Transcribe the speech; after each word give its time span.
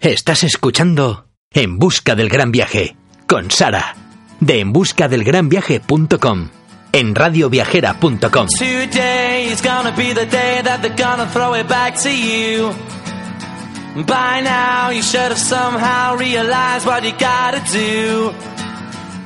Estás 0.00 0.44
escuchando 0.44 1.26
En 1.52 1.78
busca 1.78 2.14
del 2.14 2.30
gran 2.30 2.50
viaje 2.50 2.96
con 3.26 3.50
Sara 3.50 3.96
de 4.40 4.60
enbuscadelgranviaje.com 4.60 6.48
en 6.92 7.14
radioviajera.com. 7.14 8.46
Today 8.58 9.52
is 9.52 9.60
gonna 9.62 9.94
be 9.94 10.14
the 10.14 10.24
day 10.24 10.62
that 10.62 10.80
they're 10.80 10.96
gonna 10.96 11.26
throw 11.26 11.54
it 11.54 11.68
back 11.68 11.96
to 12.02 12.08
you. 12.08 12.70
By 14.06 14.40
now, 14.42 14.90
you 14.90 15.02
should 15.02 15.32
have 15.32 15.38
somehow 15.38 16.16
realized 16.16 16.86
what 16.86 17.02
you 17.04 17.12
gotta 17.12 17.60
do. 17.70 18.32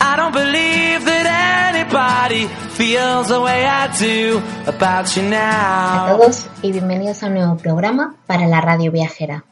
I 0.01 0.17
don't 0.17 0.33
believe 0.35 1.05
that 1.05 1.73
anybody 1.73 2.49
feels 2.71 3.29
the 3.29 3.41
way 3.41 3.65
I 3.65 3.87
do 3.97 4.43
about 4.67 5.15
you 5.17 5.23
A 5.23 5.31
now. 5.31 6.17
todos 6.19 6.49
y 6.63 6.73
bienvenidos 6.73 7.23
a 7.23 7.27
un 7.29 7.35
nuevo 7.35 7.57
programa 7.59 8.17
para 8.27 8.49
la 8.49 8.61
radio 8.61 8.91
viajera. 8.91 9.45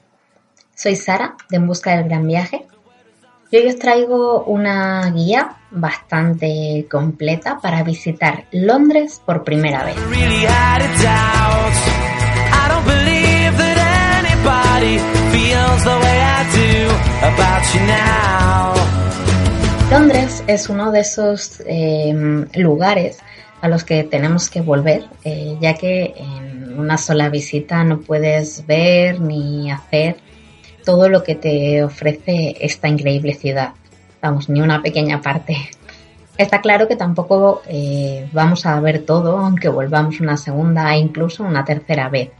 Soy 0.74 0.96
Sara 0.96 1.36
de 1.50 1.58
En 1.58 1.66
Busca 1.66 1.94
del 1.96 2.04
Gran 2.08 2.26
Viaje 2.26 2.66
y 3.50 3.56
hoy 3.56 3.68
os 3.68 3.78
traigo 3.78 4.44
una 4.44 5.10
guía 5.10 5.56
bastante 5.70 6.86
completa 6.90 7.58
para 7.60 7.82
visitar 7.82 8.46
Londres 8.50 9.20
por 9.24 9.44
primera 9.44 9.84
vez. 9.84 9.96
Londres 19.90 20.42
es 20.46 20.68
uno 20.70 20.90
de 20.90 21.00
esos 21.00 21.62
eh, 21.66 22.46
lugares 22.54 23.18
a 23.60 23.68
los 23.68 23.84
que 23.84 24.04
tenemos 24.04 24.48
que 24.48 24.62
volver, 24.62 25.04
eh, 25.24 25.56
ya 25.60 25.74
que 25.74 26.14
en 26.16 26.78
una 26.78 26.96
sola 26.96 27.28
visita 27.28 27.84
no 27.84 28.00
puedes 28.00 28.66
ver 28.66 29.20
ni 29.20 29.70
hacer 29.70 30.16
todo 30.84 31.08
lo 31.08 31.22
que 31.22 31.34
te 31.34 31.82
ofrece 31.82 32.56
esta 32.60 32.88
increíble 32.88 33.34
ciudad. 33.34 33.72
Vamos, 34.20 34.48
ni 34.48 34.60
una 34.60 34.82
pequeña 34.82 35.20
parte. 35.20 35.56
Está 36.38 36.60
claro 36.60 36.88
que 36.88 36.96
tampoco 36.96 37.62
eh, 37.66 38.28
vamos 38.32 38.66
a 38.66 38.80
ver 38.80 39.04
todo, 39.04 39.38
aunque 39.38 39.68
volvamos 39.68 40.20
una 40.20 40.36
segunda 40.36 40.94
e 40.94 40.98
incluso 40.98 41.44
una 41.44 41.64
tercera 41.64 42.08
vez. 42.08 42.30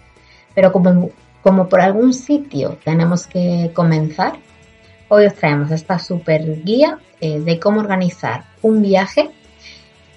Pero 0.54 0.72
como, 0.72 1.10
como 1.42 1.68
por 1.68 1.80
algún 1.80 2.12
sitio 2.12 2.78
tenemos 2.84 3.26
que 3.26 3.70
comenzar, 3.74 4.34
Hoy 5.14 5.26
os 5.26 5.34
traemos 5.34 5.70
esta 5.70 5.98
super 5.98 6.62
guía 6.64 6.98
eh, 7.20 7.38
de 7.38 7.60
cómo 7.60 7.80
organizar 7.80 8.44
un 8.62 8.80
viaje 8.80 9.28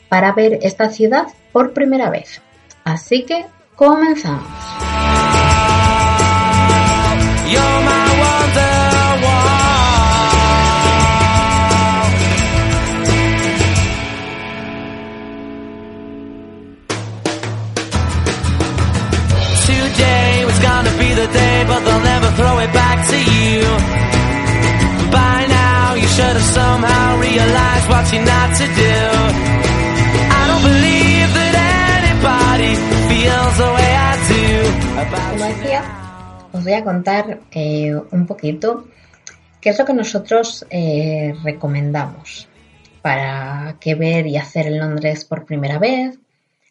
para 0.08 0.31
ver 0.31 0.59
esta 0.62 0.90
ciudad 0.90 1.28
por 1.52 1.73
primera 1.73 2.09
vez. 2.09 2.42
Así 2.86 3.26
que 3.26 3.46
comenzamos. 3.76 4.48
To 23.16 23.22
you. 23.36 23.64
By 25.12 25.38
now, 25.48 25.96
you 26.02 26.08
should 26.16 26.36
have 26.40 26.50
somehow 26.59 27.08
realized 27.28 27.88
what 27.92 28.06
you're 28.12 28.28
not 28.36 28.50
to 28.62 28.68
do. 28.84 28.98
I 30.40 30.42
don't 30.50 30.64
believe 30.72 31.30
that 31.40 31.53
anybody 32.02 32.72
feels 33.09 33.53
the 33.62 33.70
way 33.78 33.92
I 34.09 34.14
do 34.31 34.46
about 35.03 35.31
Como 35.31 35.46
decía, 35.53 35.81
os 36.52 36.64
voy 36.64 36.74
a 36.74 36.84
contar 36.84 37.40
eh, 37.52 37.96
un 38.12 38.26
poquito 38.26 38.88
qué 39.62 39.70
es 39.70 39.80
lo 39.80 39.86
que 39.86 39.94
nosotros 39.94 40.66
eh, 40.70 41.34
recomendamos 41.44 42.47
para 43.02 43.78
qué 43.80 43.96
ver 43.96 44.28
y 44.28 44.38
hacer 44.38 44.68
en 44.68 44.80
Londres 44.80 45.26
por 45.26 45.46
primera 45.46 45.78
vez, 45.78 46.18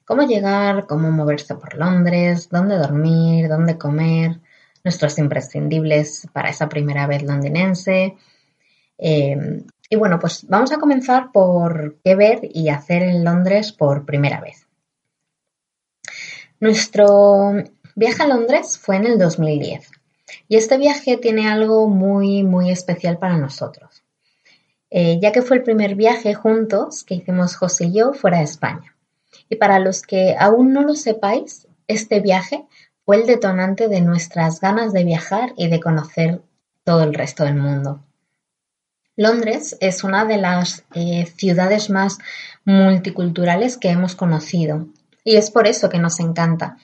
cómo 0.04 0.22
llegar, 0.22 0.86
cómo 0.86 1.10
moverse 1.10 1.54
por 1.54 1.74
Londres, 1.76 2.48
dónde 2.50 2.76
dormir, 2.76 3.48
dónde 3.48 3.78
comer, 3.78 4.40
nuestros 4.84 5.18
imprescindibles 5.18 6.28
para 6.32 6.50
esa 6.50 6.68
primera 6.68 7.06
vez 7.06 7.22
londinense. 7.22 8.16
Eh, 8.98 9.64
y 9.88 9.96
bueno, 9.96 10.18
pues 10.18 10.46
vamos 10.48 10.72
a 10.72 10.78
comenzar 10.78 11.32
por 11.32 11.98
qué 12.04 12.14
ver 12.14 12.40
y 12.42 12.68
hacer 12.68 13.02
en 13.02 13.24
Londres 13.24 13.72
por 13.72 14.04
primera 14.04 14.40
vez. 14.40 14.66
Nuestro 16.60 17.52
viaje 17.94 18.22
a 18.22 18.26
Londres 18.26 18.78
fue 18.78 18.96
en 18.96 19.06
el 19.06 19.18
2010 19.18 19.90
y 20.48 20.56
este 20.56 20.78
viaje 20.78 21.16
tiene 21.16 21.48
algo 21.48 21.88
muy, 21.88 22.42
muy 22.42 22.70
especial 22.70 23.18
para 23.18 23.36
nosotros, 23.36 24.02
eh, 24.90 25.18
ya 25.20 25.32
que 25.32 25.42
fue 25.42 25.58
el 25.58 25.62
primer 25.62 25.94
viaje 25.94 26.34
juntos 26.34 27.04
que 27.04 27.14
hicimos 27.14 27.56
José 27.56 27.86
y 27.86 27.94
yo 27.94 28.12
fuera 28.12 28.38
de 28.38 28.44
España. 28.44 28.96
Y 29.48 29.56
para 29.56 29.78
los 29.78 30.02
que 30.02 30.36
aún 30.38 30.72
no 30.72 30.82
lo 30.82 30.94
sepáis, 30.94 31.66
este 31.86 32.20
viaje 32.20 32.64
fue 33.04 33.16
el 33.16 33.26
detonante 33.26 33.88
de 33.88 34.00
nuestras 34.00 34.60
ganas 34.60 34.92
de 34.92 35.04
viajar 35.04 35.52
y 35.56 35.68
de 35.68 35.80
conocer 35.80 36.40
todo 36.84 37.02
el 37.02 37.14
resto 37.14 37.44
del 37.44 37.56
mundo. 37.56 38.00
Londres 39.16 39.76
es 39.80 40.02
una 40.02 40.24
de 40.24 40.38
las 40.38 40.84
eh, 40.94 41.26
ciudades 41.36 41.88
más 41.90 42.18
multiculturales 42.64 43.76
que 43.76 43.90
hemos 43.90 44.16
conocido 44.16 44.88
y 45.22 45.36
es 45.36 45.50
por 45.50 45.66
eso 45.66 45.88
que 45.88 45.98
nos 45.98 46.18
encanta, 46.18 46.78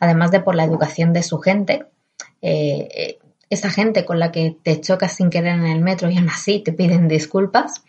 además 0.00 0.30
de 0.30 0.40
por 0.40 0.54
la 0.54 0.64
educación 0.64 1.12
de 1.12 1.22
su 1.22 1.38
gente, 1.38 1.86
eh, 2.42 2.88
eh, 2.94 3.18
esa 3.48 3.70
gente 3.70 4.04
con 4.04 4.18
la 4.18 4.32
que 4.32 4.56
te 4.62 4.80
chocas 4.80 5.12
sin 5.12 5.30
querer 5.30 5.54
en 5.54 5.66
el 5.66 5.80
metro 5.80 6.10
y 6.10 6.18
aún 6.18 6.28
así 6.28 6.60
te 6.60 6.72
piden 6.72 7.06
disculpas. 7.06 7.84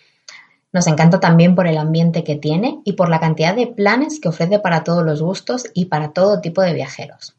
Nos 0.71 0.85
encanta 0.85 1.19
también 1.19 1.55
por 1.55 1.65
el 1.65 1.77
ambiente 1.77 2.23
que 2.23 2.35
tiene 2.35 2.79
y 2.85 2.93
por 2.93 3.09
la 3.09 3.19
cantidad 3.19 3.55
de 3.55 3.65
planes 3.65 4.19
que 4.19 4.29
ofrece 4.29 4.59
para 4.59 4.83
todos 4.83 5.03
los 5.03 5.21
gustos 5.21 5.65
y 5.73 5.85
para 5.85 6.11
todo 6.11 6.41
tipo 6.41 6.61
de 6.61 6.73
viajeros. 6.73 7.35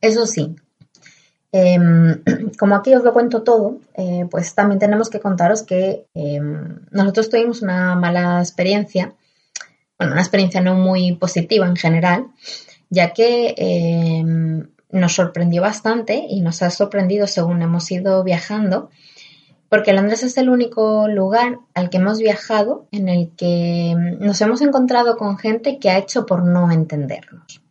Eso 0.00 0.26
sí, 0.26 0.56
em, 1.52 2.22
como 2.58 2.74
aquí 2.74 2.94
os 2.94 3.04
lo 3.04 3.12
cuento 3.12 3.42
todo, 3.42 3.78
eh, 3.94 4.26
pues 4.30 4.54
también 4.54 4.78
tenemos 4.78 5.10
que 5.10 5.20
contaros 5.20 5.62
que 5.62 6.06
em, 6.14 6.80
nosotros 6.90 7.28
tuvimos 7.28 7.62
una 7.62 7.94
mala 7.96 8.40
experiencia, 8.40 9.14
bueno, 9.98 10.12
una 10.12 10.22
experiencia 10.22 10.60
no 10.60 10.74
muy 10.74 11.16
positiva 11.16 11.66
en 11.66 11.76
general, 11.76 12.28
ya 12.88 13.12
que 13.12 13.54
em, 13.56 14.68
nos 14.90 15.12
sorprendió 15.14 15.62
bastante 15.62 16.26
y 16.28 16.40
nos 16.40 16.62
ha 16.62 16.70
sorprendido 16.70 17.26
según 17.26 17.62
hemos 17.62 17.90
ido 17.90 18.24
viajando, 18.24 18.90
porque 19.68 19.92
Londres 19.92 20.24
es 20.24 20.36
el 20.36 20.48
único 20.48 21.06
lugar 21.06 21.60
al 21.74 21.90
que 21.90 21.98
hemos 21.98 22.18
viajado 22.18 22.88
en 22.90 23.08
el 23.08 23.30
que 23.36 23.94
nos 24.18 24.40
hemos 24.40 24.62
encontrado 24.62 25.16
con 25.16 25.38
gente 25.38 25.78
que 25.78 25.90
ha 25.90 25.98
hecho 25.98 26.26
por 26.26 26.42
no 26.44 26.72
entendernos. 26.72 27.62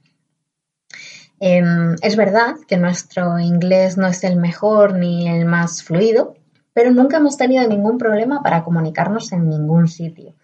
Em, 1.39 1.95
es 2.01 2.15
verdad 2.15 2.55
que 2.67 2.77
nuestro 2.77 3.39
inglés 3.39 3.97
no 3.97 4.07
es 4.07 4.23
el 4.23 4.35
mejor 4.35 4.95
ni 4.95 5.29
el 5.29 5.45
más 5.45 5.83
fluido, 5.83 6.35
pero 6.73 6.91
nunca 6.91 7.17
hemos 7.17 7.37
tenido 7.37 7.67
ningún 7.67 7.97
problema 7.97 8.43
para 8.43 8.63
comunicarnos 8.63 9.31
en 9.31 9.49
ningún 9.49 9.87
sitio. 9.87 10.35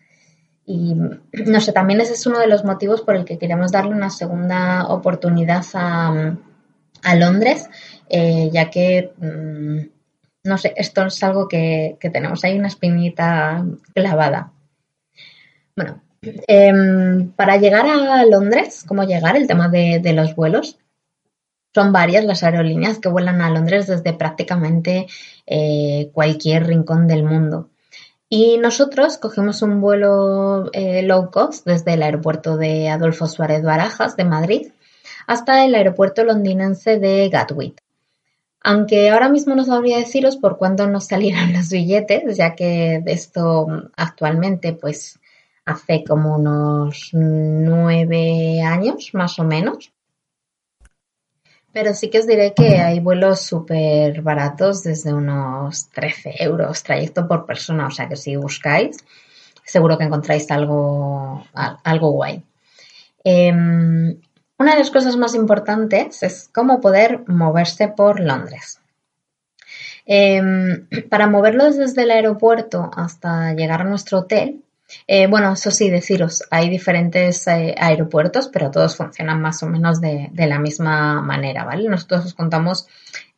Y 0.65 0.95
no 1.45 1.61
sé, 1.61 1.73
también 1.73 2.01
ese 2.01 2.13
es 2.13 2.25
uno 2.25 2.39
de 2.39 2.47
los 2.47 2.63
motivos 2.63 3.01
por 3.01 3.15
el 3.15 3.25
que 3.25 3.37
queremos 3.37 3.71
darle 3.71 3.91
una 3.91 4.09
segunda 4.09 4.87
oportunidad 4.87 5.65
a, 5.73 6.35
a 7.03 7.15
Londres, 7.15 7.69
eh, 8.09 8.49
ya 8.51 8.69
que, 8.69 9.11
mm, 9.17 9.79
no 10.45 10.57
sé, 10.57 10.73
esto 10.77 11.05
es 11.05 11.23
algo 11.23 11.47
que, 11.47 11.97
que 11.99 12.09
tenemos 12.09 12.43
ahí 12.43 12.57
una 12.57 12.67
espinita 12.67 13.65
clavada. 13.93 14.51
Bueno, 15.75 16.01
em, 16.21 17.31
para 17.31 17.57
llegar 17.57 17.85
a 17.85 18.25
Londres, 18.25 18.85
¿cómo 18.87 19.03
llegar? 19.03 19.35
El 19.35 19.47
tema 19.47 19.67
de, 19.67 19.99
de 20.01 20.13
los 20.13 20.35
vuelos. 20.35 20.79
Son 21.75 21.91
varias 21.91 22.23
las 22.23 22.41
aerolíneas 22.41 22.99
que 22.99 23.09
vuelan 23.09 23.41
a 23.41 23.49
Londres 23.49 23.87
desde 23.87 24.13
prácticamente 24.13 25.07
eh, 25.45 26.09
cualquier 26.13 26.67
rincón 26.67 27.05
del 27.05 27.25
mundo. 27.25 27.69
Y 28.29 28.57
nosotros 28.59 29.17
cogimos 29.17 29.61
un 29.61 29.81
vuelo 29.81 30.69
eh, 30.71 31.01
low 31.01 31.29
cost 31.31 31.65
desde 31.65 31.95
el 31.95 32.03
aeropuerto 32.03 32.55
de 32.55 32.87
Adolfo 32.87 33.27
Suárez 33.27 33.61
Barajas 33.61 34.15
de 34.15 34.23
Madrid 34.23 34.67
hasta 35.27 35.65
el 35.65 35.75
aeropuerto 35.75 36.23
londinense 36.23 36.97
de 36.97 37.27
Gatwick. 37.27 37.83
Aunque 38.63 39.09
ahora 39.09 39.27
mismo 39.27 39.53
no 39.53 39.65
sabría 39.65 39.97
deciros 39.97 40.37
por 40.37 40.57
cuándo 40.57 40.87
nos 40.87 41.07
salieron 41.07 41.51
los 41.57 41.69
billetes, 41.69 42.37
ya 42.37 42.55
que 42.55 43.03
esto 43.05 43.67
actualmente 43.97 44.71
pues 44.71 45.19
hace 45.65 46.05
como 46.05 46.37
unos 46.37 47.09
nueve 47.11 48.61
años 48.61 49.09
más 49.11 49.37
o 49.39 49.43
menos. 49.43 49.91
Pero 51.75 51.93
sí 51.93 52.09
que 52.09 52.19
os 52.19 52.27
diré 52.27 52.53
que 52.53 52.79
hay 52.79 53.01
vuelos 53.01 53.41
súper 53.41 54.21
baratos 54.21 54.81
desde 54.81 55.13
unos 55.13 55.89
13 55.89 56.35
euros 56.39 56.81
trayecto 56.83 57.27
por 57.27 57.45
persona, 57.45 57.87
o 57.87 57.91
sea 57.91 58.07
que 58.07 58.15
si 58.15 58.37
buscáis 58.37 59.03
seguro 59.65 59.97
que 59.97 60.05
encontráis 60.05 60.49
algo, 60.51 61.45
algo 61.83 62.11
guay. 62.11 62.41
Em, 63.25 64.17
una 64.57 64.71
de 64.71 64.79
las 64.79 64.89
cosas 64.89 65.17
más 65.17 65.35
importantes 65.35 66.23
es 66.23 66.49
cómo 66.53 66.79
poder 66.79 67.27
moverse 67.27 67.89
por 67.89 68.21
Londres. 68.21 68.79
Em, 70.05 70.87
para 71.09 71.27
moverlos 71.27 71.75
desde 71.75 72.03
el 72.03 72.11
aeropuerto 72.11 72.89
hasta 72.95 73.53
llegar 73.53 73.81
a 73.81 73.89
nuestro 73.91 74.19
hotel, 74.19 74.63
eh, 75.07 75.27
bueno, 75.27 75.53
eso 75.53 75.71
sí, 75.71 75.89
deciros, 75.89 76.43
hay 76.51 76.69
diferentes 76.69 77.47
eh, 77.47 77.75
aeropuertos, 77.77 78.49
pero 78.51 78.71
todos 78.71 78.95
funcionan 78.95 79.41
más 79.41 79.61
o 79.63 79.67
menos 79.67 80.01
de, 80.01 80.29
la 80.35 80.59
misma 80.59 81.21
manera, 81.21 81.63
¿vale? 81.63 81.89
Nosotros 81.89 82.25
os 82.25 82.33
contamos 82.33 82.87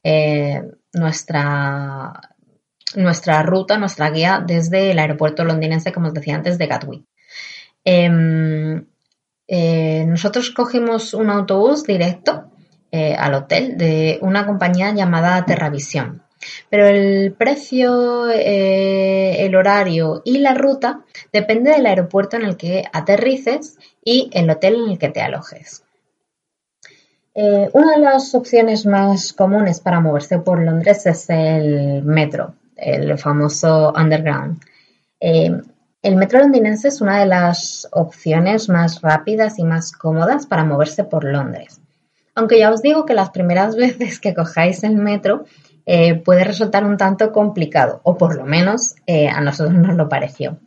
eh, 0.04 0.62
nuestra, 0.94 2.14
nuestra 2.96 3.44
ruta, 3.44 3.78
nuestra 3.78 4.10
guía 4.10 4.44
desde 4.46 4.92
el 4.92 5.00
aeropuerto 5.00 5.44
londinense, 5.44 5.92
como 5.92 6.08
os 6.08 6.14
decía 6.14 6.36
antes, 6.36 6.58
de 6.58 6.68
Gatwick. 6.68 7.06
Em, 7.84 8.86
nosotros 10.08 10.52
cogimos 10.52 11.14
un 11.14 11.30
autobús 11.30 11.86
directo 11.86 12.52
al 12.92 13.34
hotel 13.34 13.78
de 13.78 14.20
una 14.22 14.46
compañía 14.46 14.94
llamada 14.94 15.46
Terravisión. 15.46 16.27
Pero 16.70 16.88
el 16.88 17.34
precio, 17.34 18.30
eh, 18.30 19.46
el 19.46 19.56
horario 19.56 20.22
y 20.26 20.40
la 20.40 20.54
ruta 20.54 21.02
depende 21.34 21.72
del 21.72 21.86
aeropuerto 21.86 22.38
en 22.38 22.44
el 22.44 22.58
que 22.58 22.84
aterrices 22.94 23.78
y 24.04 24.30
el 24.34 24.50
hotel 24.50 24.76
en 24.76 24.92
el 24.92 25.00
que 25.00 25.10
te 25.10 25.22
alojes. 25.22 25.84
Eh, 27.34 27.70
una 27.74 27.92
de 27.92 28.00
las 28.00 28.34
opciones 28.34 28.86
más 28.86 29.32
comunes 29.32 29.80
para 29.80 30.00
moverse 30.00 30.40
por 30.40 30.60
Londres 30.60 31.06
es 31.06 31.30
el 31.30 32.02
metro, 32.04 32.56
el 32.76 33.18
famoso 33.20 33.94
Underground. 33.96 34.60
Eh, 35.20 35.52
el 36.02 36.16
metro 36.16 36.40
londinense 36.40 36.88
es 36.88 37.02
una 37.02 37.20
de 37.20 37.26
las 37.26 37.88
opciones 37.92 38.70
más 38.70 39.02
rápidas 39.02 39.60
y 39.60 39.64
más 39.64 39.92
cómodas 39.92 40.46
para 40.46 40.64
moverse 40.64 41.04
por 41.04 41.26
Londres. 41.26 41.80
Aunque 42.34 42.60
ya 42.60 42.72
os 42.72 42.82
digo 42.82 43.06
que 43.06 43.14
las 43.14 43.32
primeras 43.32 43.76
veces 43.76 44.20
que 44.20 44.34
cojáis 44.34 44.84
el 44.84 44.96
metro 44.96 45.46
eh, 45.90 46.16
puede 46.16 46.44
resultar 46.44 46.84
un 46.84 46.98
tanto 46.98 47.32
complicado, 47.32 48.02
o 48.04 48.18
por 48.18 48.36
lo 48.36 48.46
menos 48.46 48.96
eh, 49.06 49.30
a 49.30 49.40
nosotros 49.40 49.74
nos 49.74 49.96
lo 49.96 50.10
pareció. 50.10 50.60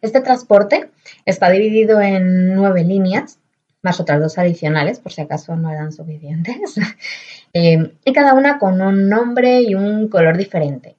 Este 0.00 0.22
transporte 0.22 0.90
está 1.26 1.50
dividido 1.50 2.00
en 2.00 2.54
nueve 2.54 2.84
líneas, 2.84 3.38
más 3.82 4.00
otras 4.00 4.22
dos 4.22 4.38
adicionales, 4.38 4.98
por 4.98 5.12
si 5.12 5.20
acaso 5.20 5.54
no 5.56 5.70
eran 5.70 5.92
suficientes, 5.92 6.56
eh, 7.52 7.92
y 8.02 8.12
cada 8.14 8.32
una 8.32 8.58
con 8.58 8.80
un 8.80 9.10
nombre 9.10 9.60
y 9.60 9.74
un 9.74 10.08
color 10.08 10.38
diferente. 10.38 10.96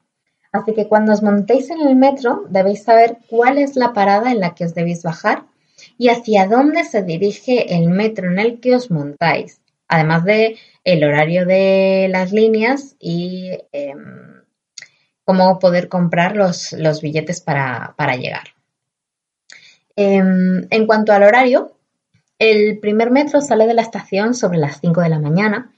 Así 0.51 0.75
que 0.75 0.87
cuando 0.87 1.11
os 1.11 1.23
montéis 1.23 1.71
en 1.71 1.81
el 1.81 1.95
metro 1.95 2.45
debéis 2.49 2.83
saber 2.83 3.17
cuál 3.27 3.57
es 3.57 3.75
la 3.75 3.91
parada 3.93 4.31
en 4.31 4.39
la 4.39 4.53
que 4.53 4.65
os 4.65 4.75
debéis 4.75 5.01
bajar 5.01 5.45
y 5.97 6.09
hacia 6.09 6.45
dónde 6.45 6.83
se 6.83 7.01
dirige 7.01 7.75
el 7.75 7.89
metro 7.89 8.29
en 8.31 8.37
el 8.37 8.59
que 8.59 8.75
os 8.75 8.91
montáis, 8.91 9.61
además 9.87 10.23
de 10.25 10.57
el 10.85 11.03
horario 11.03 11.45
de 11.45 12.07
las 12.09 12.31
líneas 12.31 12.95
y 12.99 13.51
em, 13.71 14.43
cómo 15.25 15.59
poder 15.59 15.89
comprar 15.89 16.35
los, 16.37 17.01
billetes 17.01 17.41
para, 17.41 18.15
llegar. 18.15 18.53
Em, 19.95 20.67
en 20.69 20.85
cuanto 20.85 21.11
al 21.11 21.23
horario, 21.23 21.77
el 22.37 22.79
primer 22.79 23.11
metro 23.11 23.41
sale 23.41 23.65
de 23.65 23.73
la 23.73 23.81
estación 23.81 24.35
sobre 24.35 24.59
las 24.59 24.79
5 24.79 25.01
de 25.01 25.09
la 25.09 25.19
mañana 25.19 25.73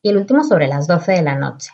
y 0.00 0.10
el 0.10 0.16
último 0.16 0.44
sobre 0.44 0.68
las 0.68 0.86
12 0.86 1.12
de 1.12 1.22
la 1.22 1.34
noche. 1.34 1.72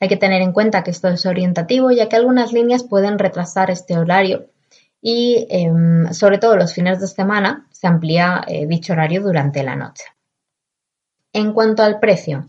Hay 0.00 0.08
que 0.08 0.16
tener 0.16 0.40
en 0.40 0.52
cuenta 0.52 0.84
que 0.84 0.92
esto 0.92 1.08
es 1.08 1.26
orientativo 1.26 1.90
ya 1.90 2.08
que 2.08 2.16
algunas 2.16 2.52
líneas 2.52 2.84
pueden 2.84 3.18
retrasar 3.18 3.70
este 3.70 3.98
horario 3.98 4.46
y 5.02 5.48
em, 5.50 6.12
sobre 6.12 6.38
todo 6.38 6.56
los 6.56 6.72
fines 6.72 7.00
de 7.00 7.08
semana 7.08 7.66
se 7.72 7.88
amplía 7.88 8.44
eh, 8.46 8.66
dicho 8.66 8.92
horario 8.92 9.22
durante 9.22 9.64
la 9.64 9.74
noche. 9.74 10.04
En 11.38 11.52
cuanto 11.52 11.84
al 11.84 12.00
precio, 12.00 12.48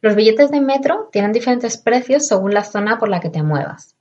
los 0.00 0.14
billetes 0.14 0.52
de 0.52 0.60
metro 0.60 1.08
tienen 1.10 1.32
diferentes 1.32 1.76
precios 1.76 2.28
según 2.28 2.54
la 2.54 2.62
zona 2.62 3.00
por 3.00 3.08
la 3.08 3.18
que 3.18 3.30
te 3.30 3.42
muevas. 3.42 3.96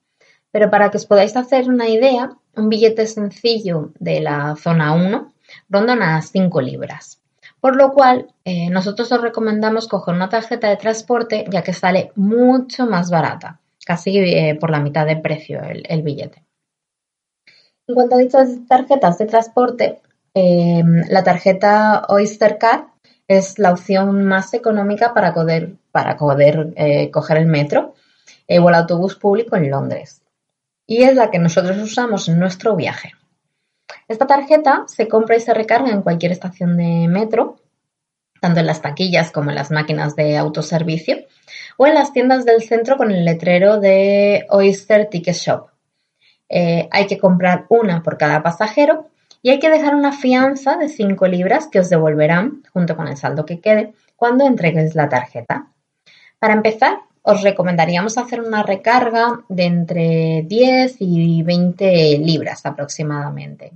Pero 0.51 0.69
para 0.69 0.91
que 0.91 0.97
os 0.97 1.07
podáis 1.07 1.35
hacer 1.35 1.67
una 1.67 1.89
idea, 1.89 2.37
un 2.55 2.69
billete 2.69 3.07
sencillo 3.07 3.93
de 3.97 4.19
la 4.19 4.55
zona 4.57 4.93
1 4.93 5.33
ronda 5.69 5.93
unas 5.93 6.29
5 6.29 6.61
libras. 6.61 7.19
Por 7.59 7.77
lo 7.77 7.93
cual, 7.93 8.27
eh, 8.43 8.69
nosotros 8.69 9.11
os 9.11 9.21
recomendamos 9.23 9.87
coger 9.87 10.13
una 10.13 10.29
tarjeta 10.29 10.69
de 10.69 10.77
transporte 10.77 11.45
ya 11.49 11.63
que 11.63 11.73
sale 11.73 12.11
mucho 12.13 12.85
más 12.85 13.09
barata, 13.09 13.59
casi 13.87 14.19
eh, 14.19 14.55
por 14.61 14.69
la 14.69 14.81
mitad 14.81 15.07
de 15.07 15.17
precio 15.17 15.63
el, 15.63 16.03
billete. 16.03 16.43
En 17.87 17.95
cuanto 17.95 18.17
a 18.17 18.19
dichas 18.19 18.49
tarjetas 18.67 19.17
de 19.17 19.25
transporte, 19.25 19.99
eh, 20.35 20.83
la 21.09 21.23
tarjeta 21.23 22.05
Oyster 22.07 22.59
Card 22.59 22.94
es 23.27 23.57
la 23.59 23.71
opción 23.71 24.23
más 24.25 24.53
económica 24.53 25.13
para 25.13 25.33
poder, 25.33 25.73
para 25.91 26.17
poder 26.17 26.73
eh, 26.75 27.09
coger 27.11 27.37
el 27.37 27.47
metro 27.47 27.95
eh, 28.47 28.59
o 28.59 28.69
el 28.69 28.75
autobús 28.75 29.15
público 29.15 29.55
en 29.55 29.69
Londres. 29.69 30.21
Y 30.85 31.03
es 31.03 31.15
la 31.15 31.31
que 31.31 31.39
nosotros 31.39 31.77
usamos 31.77 32.29
en 32.29 32.39
nuestro 32.39 32.75
viaje. 32.75 33.13
Esta 34.07 34.27
tarjeta 34.27 34.83
se 34.87 35.07
compra 35.07 35.35
y 35.35 35.39
se 35.39 35.53
recarga 35.53 35.89
en 35.89 36.03
cualquier 36.03 36.31
estación 36.31 36.77
de 36.77 37.07
metro, 37.07 37.57
tanto 38.39 38.59
en 38.59 38.67
las 38.67 38.81
taquillas 38.81 39.31
como 39.31 39.49
en 39.49 39.55
las 39.55 39.71
máquinas 39.71 40.15
de 40.15 40.37
autoservicio, 40.37 41.25
o 41.77 41.87
en 41.87 41.95
las 41.95 42.13
tiendas 42.13 42.45
del 42.45 42.61
centro 42.61 42.97
con 42.97 43.11
el 43.11 43.25
letrero 43.25 43.79
de 43.79 44.45
Oyster 44.49 45.09
Ticket 45.09 45.35
Shop. 45.35 45.69
Eh, 46.47 46.87
hay 46.91 47.07
que 47.07 47.17
comprar 47.17 47.65
una 47.69 48.03
por 48.03 48.17
cada 48.17 48.43
pasajero 48.43 49.09
y 49.45 49.51
hay 49.51 49.59
que 49.59 49.69
dejar 49.69 49.93
una 49.93 50.11
fianza 50.11 50.75
de 50.75 50.89
5 50.89 51.27
libras 51.27 51.67
que 51.67 51.79
os 51.79 51.87
devolverán, 51.87 52.63
junto 52.73 52.95
con 52.95 53.07
el 53.07 53.15
saldo 53.15 53.45
que 53.45 53.59
quede, 53.59 53.93
cuando 54.15 54.43
entregues 54.43 54.95
la 54.95 55.07
tarjeta. 55.07 55.67
Para 56.39 56.55
empezar, 56.55 57.01
os 57.21 57.43
recomendaríamos 57.43 58.17
hacer 58.17 58.41
una 58.41 58.63
recarga 58.63 59.41
de 59.47 59.65
entre 59.65 60.45
10 60.47 60.95
y 60.97 61.43
20 61.43 62.17
libras 62.23 62.65
aproximadamente. 62.65 63.71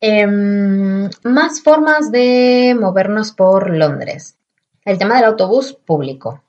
Em, 0.00 1.08
más 1.22 1.62
formas 1.62 2.10
de 2.10 2.76
movernos 2.76 3.30
por 3.30 3.70
Londres. 3.70 4.36
El 4.84 4.98
tema 4.98 5.14
del 5.14 5.26
autobús 5.26 5.74
público. 5.74 6.42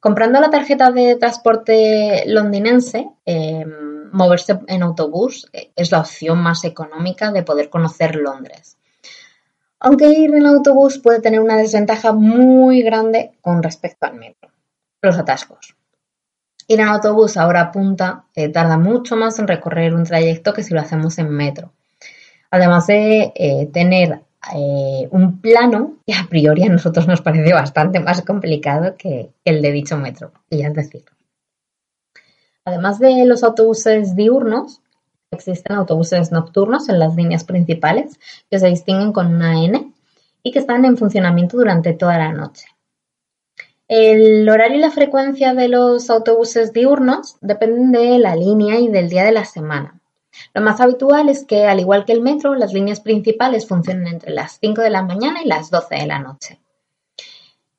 Comprando 0.00 0.40
la 0.40 0.50
tarjeta 0.50 0.90
de 0.90 1.14
transporte 1.14 2.24
londinense, 2.26 3.10
em, 3.24 3.91
moverse 4.12 4.58
en 4.68 4.82
autobús 4.82 5.48
es 5.76 5.90
la 5.90 6.00
opción 6.00 6.38
más 6.38 6.64
económica 6.64 7.32
de 7.32 7.42
poder 7.42 7.70
conocer 7.70 8.16
Londres. 8.16 8.76
Aunque 9.80 10.08
ir 10.10 10.34
en 10.34 10.46
autobús 10.46 10.98
puede 10.98 11.20
tener 11.20 11.40
una 11.40 11.56
desventaja 11.56 12.12
muy 12.12 12.82
grande 12.82 13.32
con 13.40 13.62
respecto 13.62 14.06
al 14.06 14.14
metro, 14.14 14.50
los 15.00 15.18
atascos. 15.18 15.74
Ir 16.68 16.80
en 16.80 16.86
autobús 16.86 17.36
a 17.36 17.46
hora 17.46 17.72
punta 17.72 18.26
eh, 18.34 18.48
tarda 18.48 18.78
mucho 18.78 19.16
más 19.16 19.38
en 19.40 19.48
recorrer 19.48 19.94
un 19.94 20.04
trayecto 20.04 20.52
que 20.52 20.62
si 20.62 20.72
lo 20.72 20.80
hacemos 20.80 21.18
en 21.18 21.30
metro. 21.30 21.72
Además 22.50 22.86
de 22.86 23.32
eh, 23.34 23.68
tener 23.72 24.20
eh, 24.54 25.08
un 25.10 25.40
plano 25.40 25.96
que 26.06 26.14
a 26.14 26.26
priori 26.28 26.64
a 26.64 26.68
nosotros 26.68 27.08
nos 27.08 27.20
parece 27.20 27.52
bastante 27.52 27.98
más 27.98 28.22
complicado 28.22 28.96
que 28.96 29.30
el 29.44 29.62
de 29.62 29.72
dicho 29.72 29.96
metro, 29.96 30.32
y 30.50 30.62
es 30.62 30.74
decir, 30.74 31.04
Además 32.64 32.98
de 32.98 33.24
los 33.26 33.42
autobuses 33.42 34.14
diurnos, 34.14 34.80
existen 35.30 35.76
autobuses 35.76 36.30
nocturnos 36.30 36.88
en 36.88 36.98
las 36.98 37.16
líneas 37.16 37.44
principales 37.44 38.18
que 38.50 38.58
se 38.58 38.68
distinguen 38.68 39.12
con 39.12 39.34
una 39.34 39.64
N 39.64 39.92
y 40.42 40.52
que 40.52 40.58
están 40.58 40.84
en 40.84 40.96
funcionamiento 40.96 41.56
durante 41.56 41.92
toda 41.92 42.18
la 42.18 42.32
noche. 42.32 42.66
El 43.88 44.48
horario 44.48 44.78
y 44.78 44.80
la 44.80 44.90
frecuencia 44.90 45.54
de 45.54 45.68
los 45.68 46.08
autobuses 46.08 46.72
diurnos 46.72 47.36
dependen 47.40 47.92
de 47.92 48.18
la 48.18 48.36
línea 48.36 48.78
y 48.78 48.88
del 48.88 49.08
día 49.08 49.24
de 49.24 49.32
la 49.32 49.44
semana. 49.44 50.00
Lo 50.54 50.62
más 50.62 50.80
habitual 50.80 51.28
es 51.28 51.44
que, 51.44 51.66
al 51.66 51.80
igual 51.80 52.04
que 52.04 52.12
el 52.12 52.22
metro, 52.22 52.54
las 52.54 52.72
líneas 52.72 53.00
principales 53.00 53.66
funcionen 53.66 54.06
entre 54.06 54.30
las 54.30 54.58
5 54.60 54.80
de 54.80 54.90
la 54.90 55.02
mañana 55.02 55.42
y 55.42 55.46
las 55.46 55.70
12 55.70 55.94
de 55.94 56.06
la 56.06 56.20
noche. 56.20 56.58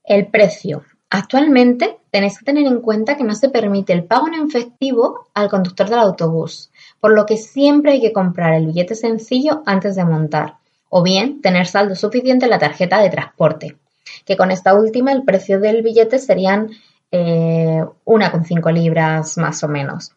El 0.04 0.28
precio. 0.28 0.84
Actualmente 1.16 2.00
tenéis 2.10 2.40
que 2.40 2.46
tener 2.46 2.66
en 2.66 2.82
cuenta 2.82 3.16
que 3.16 3.24
no 3.24 3.36
se 3.36 3.50
permite 3.50 3.94
el 3.94 4.04
pago 4.04 4.28
en 4.30 4.48
efectivo 4.48 5.28
al 5.36 5.48
conductor 5.48 5.88
del 5.88 6.00
autobús, 6.00 6.72
por 7.00 7.14
lo 7.14 7.28
que 7.28 7.38
siempre 7.38 7.92
hay 7.92 8.02
que 8.02 8.12
comprar 8.12 8.56
el 8.56 8.66
billete 8.66 8.96
sencillo 8.96 9.62
antes 9.68 9.96
de 9.96 10.06
montar, 10.06 10.56
o 10.90 11.04
bien 11.04 11.40
tener 11.40 11.68
saldo 11.68 11.94
suficiente 11.94 12.46
en 12.46 12.50
la 12.50 12.58
tarjeta 12.58 13.00
de 13.00 13.12
transporte. 13.12 13.78
que 14.26 14.36
con 14.36 14.50
esta 14.50 14.74
última 14.74 15.12
el 15.12 15.22
precio 15.22 15.60
del 15.60 15.84
billete 15.84 16.18
serían 16.18 16.72
eh, 17.12 17.86
1,5 18.06 18.74
libras 18.74 19.38
más 19.38 19.64
o 19.64 19.68
menos. 19.68 20.14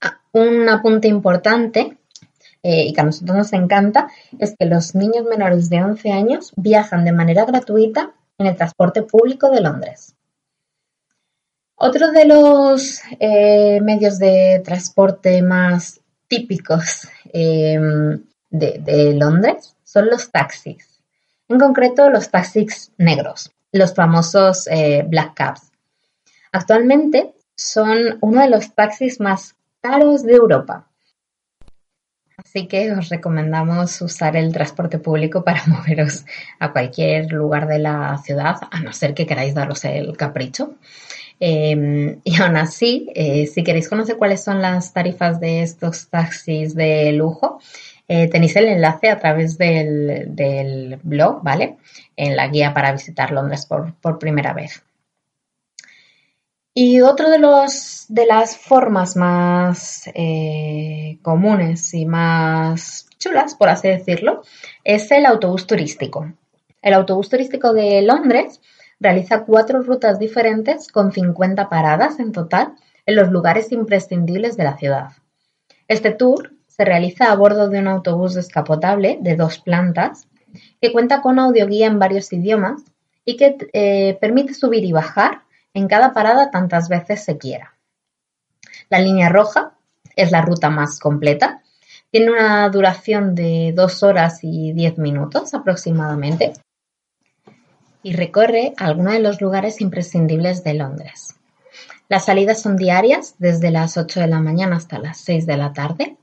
Ah, 0.00 0.18
un 0.32 0.66
apunte 0.70 1.08
importante 1.08 1.98
eh, 2.62 2.86
y 2.86 2.94
que 2.94 3.00
a 3.02 3.04
nosotros 3.04 3.36
nos 3.36 3.52
encanta 3.52 4.08
es 4.38 4.56
que 4.58 4.64
los 4.64 4.94
niños 4.94 5.26
menores 5.26 5.68
de 5.68 5.82
11 5.82 6.10
años 6.10 6.52
viajan 6.56 7.04
de 7.04 7.12
manera 7.12 7.44
gratuita 7.44 8.14
en 8.40 8.46
el 8.46 8.56
transporte 8.56 9.02
público 9.02 9.50
de 9.50 9.60
Londres. 9.60 10.14
Otro 11.76 12.10
de 12.10 12.24
los 12.24 13.00
eh, 13.18 13.80
medios 13.82 14.18
de 14.18 14.62
transporte 14.64 15.42
más 15.42 16.00
típicos 16.26 17.06
em, 17.32 18.22
de, 18.50 19.14
Londres 19.14 19.76
son 19.84 20.08
los 20.08 20.30
taxis. 20.30 21.00
En 21.48 21.58
concreto, 21.58 22.08
los 22.08 22.30
taxis 22.30 22.92
negros, 22.96 23.50
los 23.72 23.94
famosos 23.94 24.66
eh, 24.68 25.04
black 25.06 25.34
cabs. 25.34 25.70
Actualmente 26.52 27.34
son 27.56 28.18
uno 28.20 28.40
de 28.40 28.50
los 28.50 28.74
taxis 28.74 29.20
más 29.20 29.54
caros 29.80 30.22
de 30.22 30.34
Europa. 30.34 30.89
Así 32.44 32.66
que 32.66 32.92
os 32.92 33.08
recomendamos 33.10 34.00
usar 34.00 34.36
el 34.36 34.52
transporte 34.52 34.98
público 34.98 35.44
para 35.44 35.64
moveros 35.66 36.24
a 36.58 36.72
cualquier 36.72 37.32
lugar 37.32 37.66
de 37.66 37.78
la 37.78 38.18
ciudad, 38.24 38.56
a 38.70 38.80
no 38.80 38.92
ser 38.92 39.14
que 39.14 39.26
queráis 39.26 39.54
daros 39.54 39.84
el 39.84 40.16
capricho. 40.16 40.74
Em, 41.38 42.20
y 42.22 42.40
aún 42.40 42.56
así, 42.56 43.10
eh, 43.14 43.46
si 43.46 43.64
queréis 43.64 43.88
conocer 43.88 44.16
cuáles 44.16 44.44
son 44.44 44.60
las 44.60 44.92
tarifas 44.92 45.40
de 45.40 45.62
estos 45.62 46.08
taxis 46.08 46.74
de 46.74 47.12
lujo, 47.12 47.60
eh, 48.08 48.28
tenéis 48.28 48.56
el 48.56 48.66
enlace 48.66 49.08
a 49.08 49.18
través 49.18 49.56
del, 49.56 50.98
blog, 51.02 51.42
¿vale? 51.42 51.76
En 52.16 52.36
la 52.36 52.48
guía 52.48 52.74
para 52.74 52.92
visitar 52.92 53.30
Londres 53.30 53.66
por, 53.66 54.18
primera 54.18 54.52
vez. 54.52 54.82
Y 56.72 57.00
otro 57.00 57.30
de, 57.30 57.38
de 58.08 58.26
las 58.26 58.56
formas 58.56 59.16
más 59.16 60.08
eh, 60.14 61.18
comunes 61.22 61.92
y 61.94 62.06
más 62.06 63.08
chulas, 63.18 63.54
por 63.54 63.68
así 63.68 63.88
decirlo, 63.88 64.42
es 64.84 65.10
el 65.10 65.26
autobús 65.26 65.66
turístico. 65.66 66.32
El 66.80 66.94
autobús 66.94 67.28
turístico 67.28 67.72
de 67.72 68.02
Londres 68.02 68.60
realiza 69.00 69.44
cuatro 69.44 69.82
rutas 69.82 70.18
diferentes 70.18 70.88
con 70.88 71.12
50 71.12 71.68
paradas 71.68 72.20
en 72.20 72.32
total 72.32 72.74
en 73.04 73.16
los 73.16 73.30
lugares 73.30 73.72
imprescindibles 73.72 74.56
de 74.56 74.64
la 74.64 74.76
ciudad. 74.76 75.08
Este 75.88 76.12
tour 76.12 76.52
se 76.68 76.84
realiza 76.84 77.32
a 77.32 77.36
bordo 77.36 77.68
de 77.68 77.80
un 77.80 77.88
autobús 77.88 78.34
descapotable 78.34 79.18
de 79.20 79.34
dos 79.34 79.58
plantas 79.58 80.28
que 80.80 80.92
cuenta 80.92 81.20
con 81.20 81.38
audioguía 81.38 81.86
en 81.86 81.98
varios 81.98 82.32
idiomas 82.32 82.82
y 83.24 83.36
que 83.36 83.56
eh, 83.72 84.16
permite 84.20 84.54
subir 84.54 84.84
y 84.84 84.92
bajar 84.92 85.42
en 85.74 85.88
cada 85.88 86.12
parada 86.12 86.50
tantas 86.50 86.88
veces 86.88 87.24
se 87.24 87.38
quiera. 87.38 87.74
La 88.88 88.98
línea 88.98 89.28
roja 89.28 89.72
es 90.16 90.32
la 90.32 90.42
ruta 90.42 90.70
más 90.70 90.98
completa. 90.98 91.62
Tiene 92.10 92.32
una 92.32 92.68
duración 92.68 93.34
de 93.34 93.72
dos 93.74 94.02
horas 94.02 94.40
y 94.42 94.72
diez 94.72 94.98
minutos 94.98 95.54
aproximadamente 95.54 96.52
y 98.02 98.14
recorre 98.14 98.74
algunos 98.78 99.12
de 99.12 99.20
los 99.20 99.40
lugares 99.40 99.80
imprescindibles 99.80 100.64
de 100.64 100.74
Londres. 100.74 101.36
Las 102.08 102.24
salidas 102.24 102.60
son 102.60 102.76
diarias 102.76 103.36
desde 103.38 103.70
las 103.70 103.96
8 103.96 104.20
de 104.20 104.26
la 104.26 104.40
mañana 104.40 104.76
hasta 104.76 104.98
las 104.98 105.18
6 105.20 105.46
de 105.46 105.56
la 105.56 105.72
tarde, 105.72 106.16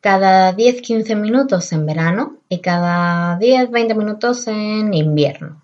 cada 0.00 0.52
10-15 0.54 1.16
minutos 1.16 1.72
en 1.72 1.86
verano 1.86 2.38
y 2.48 2.60
cada 2.60 3.38
10-20 3.38 3.94
minutos 3.94 4.46
en 4.48 4.94
invierno. 4.94 5.62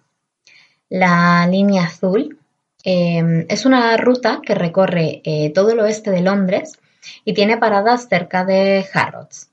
La 0.89 1.47
línea 1.49 1.85
azul 1.85 2.39
em, 2.85 3.47
es 3.49 3.67
una 3.67 3.97
ruta 3.97 4.41
que 4.45 4.55
recorre 4.55 5.21
eh, 5.25 5.53
todo 5.55 5.71
el 5.73 5.81
oeste 5.81 6.11
de 6.11 6.21
Londres 6.21 6.79
y 7.25 7.35
tiene 7.35 7.57
paradas 7.57 8.09
cerca 8.09 8.45
de 8.45 8.87
Harrods, 8.93 9.51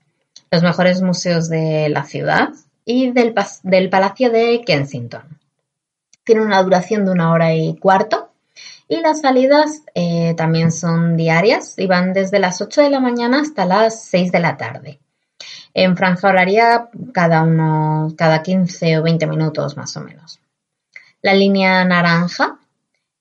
los 0.52 0.64
mejores 0.64 1.02
museos 1.02 1.50
de 1.50 1.90
la 1.90 2.04
ciudad 2.04 2.50
y 2.86 3.12
del, 3.12 3.34
Palacio 3.90 4.30
de 4.30 4.62
Kensington 4.66 5.42
tiene 6.24 6.42
una 6.42 6.62
duración 6.64 7.06
de 7.06 7.12
una 7.12 7.32
hora 7.32 7.54
y 7.54 7.76
cuarto. 7.76 8.30
Y 8.88 9.00
las 9.02 9.22
salidas 9.22 9.84
eh, 9.96 10.34
también 10.36 10.72
son 10.72 11.16
diarias 11.16 11.76
y 11.78 11.88
van 11.88 12.14
desde 12.14 12.40
las 12.40 12.62
8 12.62 12.82
de 12.82 12.90
la 12.90 13.00
mañana 13.00 13.42
hasta 13.42 13.66
las 13.66 14.04
6 14.06 14.32
de 14.32 14.40
la 14.40 14.58
tarde. 14.58 15.00
En 15.74 15.96
franja 15.96 16.28
horaria 16.28 16.90
cada, 17.14 17.44
uno, 17.44 18.14
cada 18.18 18.44
15 18.44 19.00
o 19.00 19.04
20 19.04 19.28
minutos 19.28 19.78
más 19.78 19.96
o 19.96 20.02
menos. 20.02 20.40
La 21.22 21.34
línea 21.34 21.86
naranja 21.86 22.60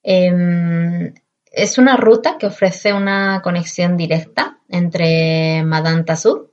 em, 0.02 1.14
es 1.52 1.78
una 1.78 1.97
ruta 1.97 2.38
que 2.38 2.47
ofrece 2.47 2.92
una 2.92 3.40
conexión 3.42 3.97
directa 3.97 4.59
entre 4.69 5.62
Madame 5.64 6.04
Tussauds 6.04 6.50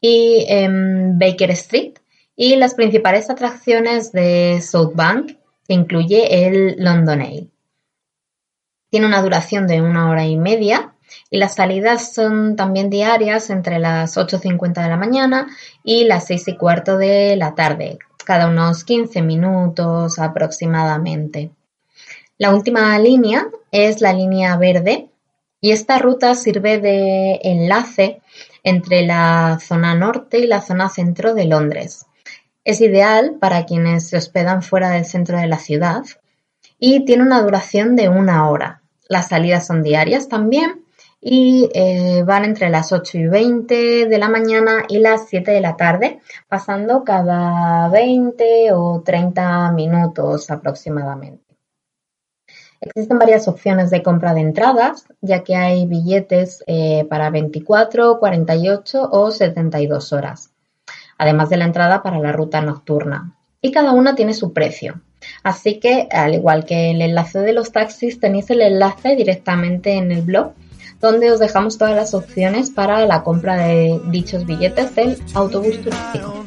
y 0.00 0.44
em, 0.48 1.18
Baker 1.18 1.50
Street 1.52 1.94
y 2.36 2.56
las 2.56 2.74
principales 2.74 3.30
atracciones 3.30 4.12
de 4.12 4.60
South 4.62 4.92
Bank 4.94 5.36
incluye 5.68 6.46
el 6.46 6.76
London 6.78 7.20
Eye. 7.20 7.50
Tiene 8.90 9.06
una 9.06 9.22
duración 9.22 9.66
de 9.66 9.82
una 9.82 10.10
hora 10.10 10.24
y 10.24 10.36
media 10.36 10.94
y 11.30 11.38
las 11.38 11.54
salidas 11.54 12.12
son 12.12 12.56
también 12.56 12.90
diarias 12.90 13.50
entre 13.50 13.78
las 13.78 14.16
8.50 14.16 14.82
de 14.82 14.88
la 14.88 14.96
mañana 14.96 15.46
y 15.84 16.04
las 16.04 16.26
6 16.26 16.48
y 16.48 16.56
cuarto 16.56 16.96
de 16.96 17.36
la 17.36 17.54
tarde, 17.54 17.98
cada 18.24 18.48
unos 18.48 18.84
15 18.84 19.22
minutos 19.22 20.18
aproximadamente. 20.18 21.52
La 22.40 22.54
última 22.54 22.98
línea 22.98 23.50
es 23.70 24.00
la 24.00 24.14
línea 24.14 24.56
verde 24.56 25.10
y 25.60 25.72
esta 25.72 25.98
ruta 25.98 26.34
sirve 26.34 26.78
de 26.78 27.38
enlace 27.42 28.22
entre 28.62 29.02
la 29.02 29.58
zona 29.60 29.94
norte 29.94 30.38
y 30.38 30.46
la 30.46 30.62
zona 30.62 30.88
centro 30.88 31.34
de 31.34 31.44
Londres. 31.44 32.06
Es 32.64 32.80
ideal 32.80 33.36
para 33.38 33.66
quienes 33.66 34.08
se 34.08 34.16
hospedan 34.16 34.62
fuera 34.62 34.88
del 34.88 35.04
centro 35.04 35.36
de 35.36 35.48
la 35.48 35.58
ciudad 35.58 36.02
y 36.78 37.04
tiene 37.04 37.24
una 37.24 37.42
duración 37.42 37.94
de 37.94 38.08
una 38.08 38.48
hora. 38.48 38.80
Las 39.06 39.28
salidas 39.28 39.66
son 39.66 39.82
diarias 39.82 40.28
también 40.28 40.86
y 41.20 41.68
eh, 41.74 42.22
van 42.24 42.46
entre 42.46 42.70
las 42.70 42.90
8 42.90 43.18
y 43.18 43.26
20 43.26 44.06
de 44.06 44.18
la 44.18 44.30
mañana 44.30 44.84
y 44.88 45.00
las 45.00 45.28
7 45.28 45.50
de 45.50 45.60
la 45.60 45.76
tarde, 45.76 46.20
pasando 46.48 47.04
cada 47.04 47.90
20 47.90 48.72
o 48.72 49.02
30 49.04 49.72
minutos 49.72 50.50
aproximadamente. 50.50 51.49
Existen 52.80 53.18
varias 53.18 53.46
opciones 53.46 53.90
de 53.90 54.02
compra 54.02 54.32
de 54.34 54.40
entradas, 54.40 55.04
ya 55.20 55.44
que 55.44 55.54
hay 55.54 55.86
billetes 55.86 56.64
eh, 56.66 57.06
para 57.10 57.30
24, 57.30 58.18
48 58.18 59.08
o 59.10 59.30
72 59.30 60.12
horas 60.12 60.50
además 61.20 61.50
de 61.50 61.58
la 61.58 61.66
entrada 61.66 62.02
para 62.02 62.18
la 62.18 62.32
ruta 62.32 62.62
nocturna. 62.62 63.36
Y 63.60 63.72
cada 63.72 63.92
una 63.92 64.14
tiene 64.14 64.32
su 64.32 64.54
precio. 64.54 65.02
Así 65.42 65.78
que, 65.78 66.08
al 66.10 66.34
igual 66.34 66.64
que 66.64 66.92
el 66.92 67.02
enlace 67.02 67.40
de 67.40 67.52
los 67.52 67.72
taxis, 67.72 68.18
tenéis 68.18 68.48
el 68.48 68.62
enlace 68.62 69.16
directamente 69.16 69.98
en 69.98 70.12
el 70.12 70.22
blog, 70.22 70.52
donde 70.98 71.30
os 71.30 71.38
dejamos 71.38 71.76
todas 71.76 71.94
las 71.94 72.14
opciones 72.14 72.70
para 72.70 73.04
la 73.04 73.22
compra 73.22 73.56
de 73.56 74.00
dichos 74.06 74.46
billetes 74.46 74.94
del 74.94 75.18
autobús 75.34 75.78
turístico. 75.82 76.46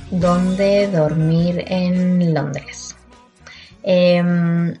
dónde 0.11 0.87
dormir 0.87 1.63
en 1.67 2.33
Londres. 2.33 2.95
Em, 3.81 4.75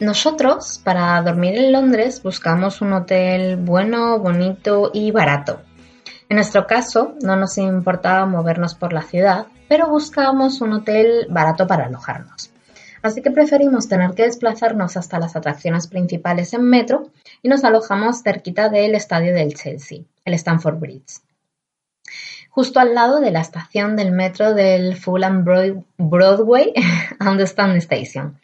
nosotros, 0.00 0.80
para 0.84 1.22
dormir 1.22 1.56
en 1.56 1.72
Londres, 1.72 2.22
buscamos 2.22 2.80
un 2.80 2.92
hotel 2.92 3.56
bueno, 3.56 4.18
bonito 4.18 4.90
y 4.92 5.10
barato. 5.12 5.60
En 6.28 6.36
nuestro 6.36 6.66
caso, 6.66 7.14
no 7.22 7.36
nos 7.36 7.56
importaba 7.56 8.26
movernos 8.26 8.74
por 8.74 8.92
la 8.92 9.02
ciudad, 9.02 9.46
pero 9.68 9.88
buscábamos 9.88 10.60
un 10.60 10.72
hotel 10.74 11.26
barato 11.30 11.66
para 11.66 11.86
alojarnos. 11.86 12.50
Así 13.02 13.22
que 13.22 13.30
preferimos 13.30 13.88
tener 13.88 14.14
que 14.14 14.24
desplazarnos 14.24 14.96
hasta 14.96 15.20
las 15.20 15.36
atracciones 15.36 15.86
principales 15.86 16.52
en 16.52 16.64
metro 16.64 17.10
y 17.40 17.48
nos 17.48 17.62
alojamos 17.62 18.22
cerquita 18.22 18.68
del 18.68 18.96
estadio 18.96 19.32
del 19.32 19.54
Chelsea, 19.54 20.00
el 20.24 20.34
Stamford 20.34 20.78
Bridge. 20.78 21.25
Justo 22.56 22.80
al 22.80 22.94
lado 22.94 23.20
de 23.20 23.30
la 23.30 23.42
estación 23.42 23.96
del 23.96 24.12
metro 24.12 24.54
del 24.54 24.96
Fulham 24.96 25.44
Broadway 25.44 26.72
Understand 27.20 27.76
Station. 27.76 28.40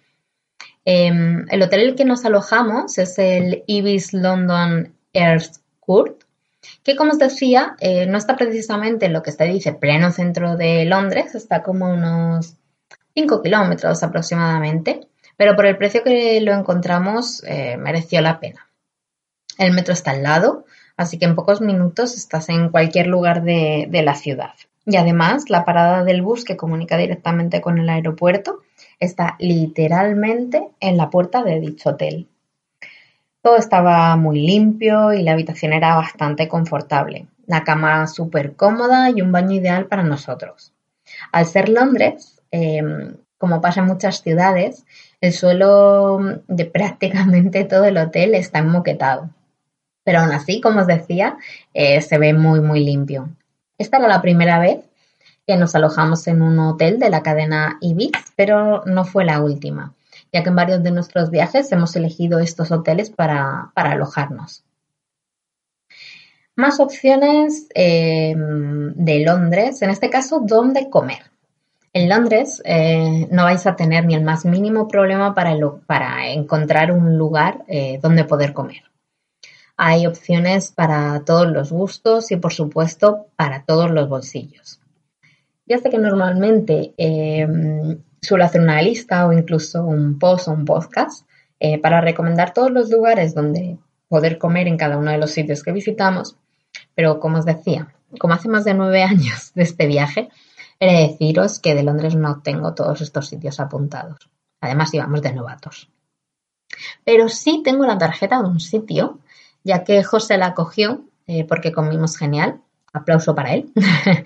Em, 0.85 1.47
el 1.49 1.63
hotel 1.63 1.81
en 1.81 1.89
el 1.89 1.95
que 1.95 2.05
nos 2.05 2.27
alojamos 2.27 2.99
es 2.99 3.19
el 3.19 3.65
Ibis 3.67 4.13
London 4.13 4.93
Earth 5.15 5.55
Court, 5.81 6.25
que 6.83 6.95
como 6.95 7.13
os 7.13 7.19
decía, 7.19 7.75
eh, 7.81 8.05
no 8.05 8.19
está 8.19 8.37
precisamente 8.37 9.07
en 9.07 9.15
lo 9.15 9.23
que 9.23 9.33
se 9.33 9.45
dice 9.45 9.73
pleno 9.73 10.13
centro 10.13 10.59
de 10.59 10.85
Londres, 10.85 11.35
está 11.35 11.63
como 11.63 11.91
unos 11.91 12.57
5 13.15 13.41
kilómetros 13.41 14.03
aproximadamente, 14.03 15.09
pero 15.39 15.57
por 15.57 15.65
el 15.65 15.79
precio 15.79 16.05
que 16.05 16.39
lo 16.43 16.53
encontramos 16.53 17.43
eh, 17.45 17.79
mereció 17.79 18.21
la 18.21 18.41
pena. 18.41 18.69
El 19.57 19.73
metro 19.73 19.95
está 19.95 20.11
al 20.11 20.23
lado, 20.23 20.67
así 20.97 21.19
que 21.19 21.25
en 21.25 21.35
pocos 21.35 21.61
minutos 21.61 22.17
estás 22.17 22.49
en 22.49 22.69
cualquier 22.69 23.07
lugar 23.07 23.43
de, 23.43 23.89
la 24.05 24.15
ciudad. 24.15 24.53
Y 24.85 24.97
además, 24.97 25.49
la 25.49 25.65
parada 25.65 26.05
del 26.05 26.23
bus 26.23 26.45
que 26.45 26.57
comunica 26.57 26.97
directamente 26.97 27.61
con 27.61 27.79
el 27.79 27.89
aeropuerto 27.89 28.61
está 28.99 29.37
literalmente 29.39 30.69
en 30.81 30.97
la 30.97 31.11
puerta 31.11 31.43
de 31.43 31.61
dicho 31.61 31.91
hotel. 31.91 32.29
Todo 33.43 33.57
estaba 33.57 34.15
muy 34.17 34.41
limpio 34.41 35.13
y 35.13 35.23
la 35.23 35.33
habitación 35.33 35.73
era 35.73 35.97
bastante 35.97 36.49
confortable. 36.49 37.27
La 37.47 37.65
cama 37.65 38.07
súper 38.07 38.55
cómoda 38.55 39.11
y 39.11 39.21
un 39.21 39.33
baño 39.33 39.53
ideal 39.53 39.87
para 39.87 40.03
nosotros. 40.05 40.73
Al 41.33 41.47
ser 41.47 41.69
Londres, 41.69 42.41
em, 42.51 43.17
como 43.39 43.61
pasa 43.61 43.81
en 43.81 43.87
muchas 43.87 44.23
ciudades, 44.23 44.85
el 45.21 45.33
suelo 45.33 46.21
de 46.47 46.65
prácticamente 46.65 47.65
todo 47.65 47.85
el 47.85 47.97
hotel 47.97 48.37
está 48.37 48.61
enmoquetado. 48.61 49.31
Pero 50.05 50.21
aún 50.21 50.33
así, 50.33 50.61
como 50.61 50.81
os 50.81 50.87
decía, 50.87 51.37
eh, 51.75 52.01
se 52.01 52.19
ve 52.19 52.35
muy, 52.35 52.61
muy 52.61 52.85
limpio. 52.85 53.31
Esta 53.79 53.99
era 53.99 54.09
la 54.09 54.23
primera 54.23 54.59
vez 54.59 54.81
que 55.47 55.57
nos 55.57 55.75
alojamos 55.75 56.27
en 56.27 56.43
un 56.43 56.59
hotel 56.59 56.99
de 56.99 57.11
la 57.11 57.23
cadena 57.23 57.79
Ibis, 57.81 58.13
pero 58.37 58.85
no 58.85 59.05
fue 59.05 59.25
la 59.25 59.41
última, 59.41 59.95
ya 60.33 60.43
que 60.43 60.49
en 60.49 60.57
varios 60.57 60.83
de 60.83 60.93
nuestros 60.93 61.31
viajes 61.31 61.71
hemos 61.73 61.95
elegido 61.97 62.39
estos 62.39 62.71
hoteles 62.71 63.11
para, 63.11 63.73
alojarnos. 63.75 64.65
Más 66.55 66.81
opciones 66.81 67.69
eh, 67.75 68.35
de 68.37 69.21
Londres, 69.21 69.83
en 69.83 69.91
este 69.91 70.11
caso, 70.11 70.43
¿dónde 70.45 70.91
comer? 70.91 71.31
En 71.95 72.09
Londres 72.09 72.63
eh, 72.65 73.27
no 73.31 73.45
vais 73.45 73.67
a 73.67 73.77
tener 73.77 74.05
ni 74.05 74.15
el 74.15 74.23
más 74.23 74.45
mínimo 74.45 74.87
problema 74.87 75.35
para, 75.35 75.57
para 75.87 76.29
encontrar 76.29 76.93
un 76.93 77.19
lugar 77.19 77.65
donde 78.01 78.25
poder 78.25 78.53
comer. 78.53 78.92
Hay 79.85 80.07
opciones 80.07 80.71
para 80.71 81.25
todos 81.25 81.49
los 81.51 81.73
gustos 81.73 82.31
y 82.31 82.37
por 82.37 82.53
supuesto 82.53 83.27
para 83.35 83.65
todos 83.65 83.91
los 83.91 84.09
bolsillos. 84.09 84.81
Ya 85.67 85.79
sé 85.79 85.91
que 85.91 85.99
normalmente 85.99 86.95
eh, 86.97 87.49
suelo 88.21 88.45
hacer 88.45 88.61
una 88.61 88.81
lista 88.81 89.27
o 89.27 89.33
incluso 89.33 89.85
un 89.85 90.21
post 90.21 90.47
o 90.47 90.53
un 90.53 90.65
podcast 90.65 91.27
para 91.81 92.01
recomendar 92.01 92.53
todos 92.53 92.71
los 92.71 92.91
lugares 92.91 93.35
donde 93.35 93.79
poder 94.09 94.39
comer 94.39 94.69
en 94.69 94.77
cada 94.77 94.99
uno 94.99 95.11
de 95.11 95.19
los 95.19 95.31
sitios 95.31 95.63
que 95.63 95.73
visitamos, 95.73 96.37
pero 96.95 97.19
como 97.19 97.39
os 97.39 97.45
decía, 97.45 97.95
como 98.19 98.35
hace 98.35 98.49
más 98.49 98.65
de 98.65 98.75
nueve 98.75 99.03
años 99.03 99.53
de 99.55 99.63
este 99.63 99.87
viaje, 99.87 100.29
He 100.83 100.87
de 100.87 101.09
deciros 101.09 101.61
que 101.61 101.77
de 101.77 101.85
Londres 101.85 102.17
no 102.17 102.43
tengo 102.43 102.75
todos 102.75 103.01
estos 103.03 103.29
sitios 103.29 103.61
apuntados. 103.61 104.29
Además, 104.61 104.93
íbamos 104.93 105.23
de 105.23 105.33
novatos. 105.33 105.89
Pero 107.05 107.29
sí 107.29 107.63
tengo 107.63 107.87
la 107.87 107.99
tarjeta 107.99 108.43
de 108.43 108.49
un 108.49 108.59
sitio, 108.59 109.21
ya 109.65 109.85
que 109.85 110.03
José 110.03 110.39
la 110.39 110.55
cogió 110.55 111.05
eh, 111.27 111.45
porque 111.45 111.73
comimos 111.73 112.17
genial. 112.17 112.61
Aplauso 112.93 113.35
para 113.35 113.55
él. 113.55 113.73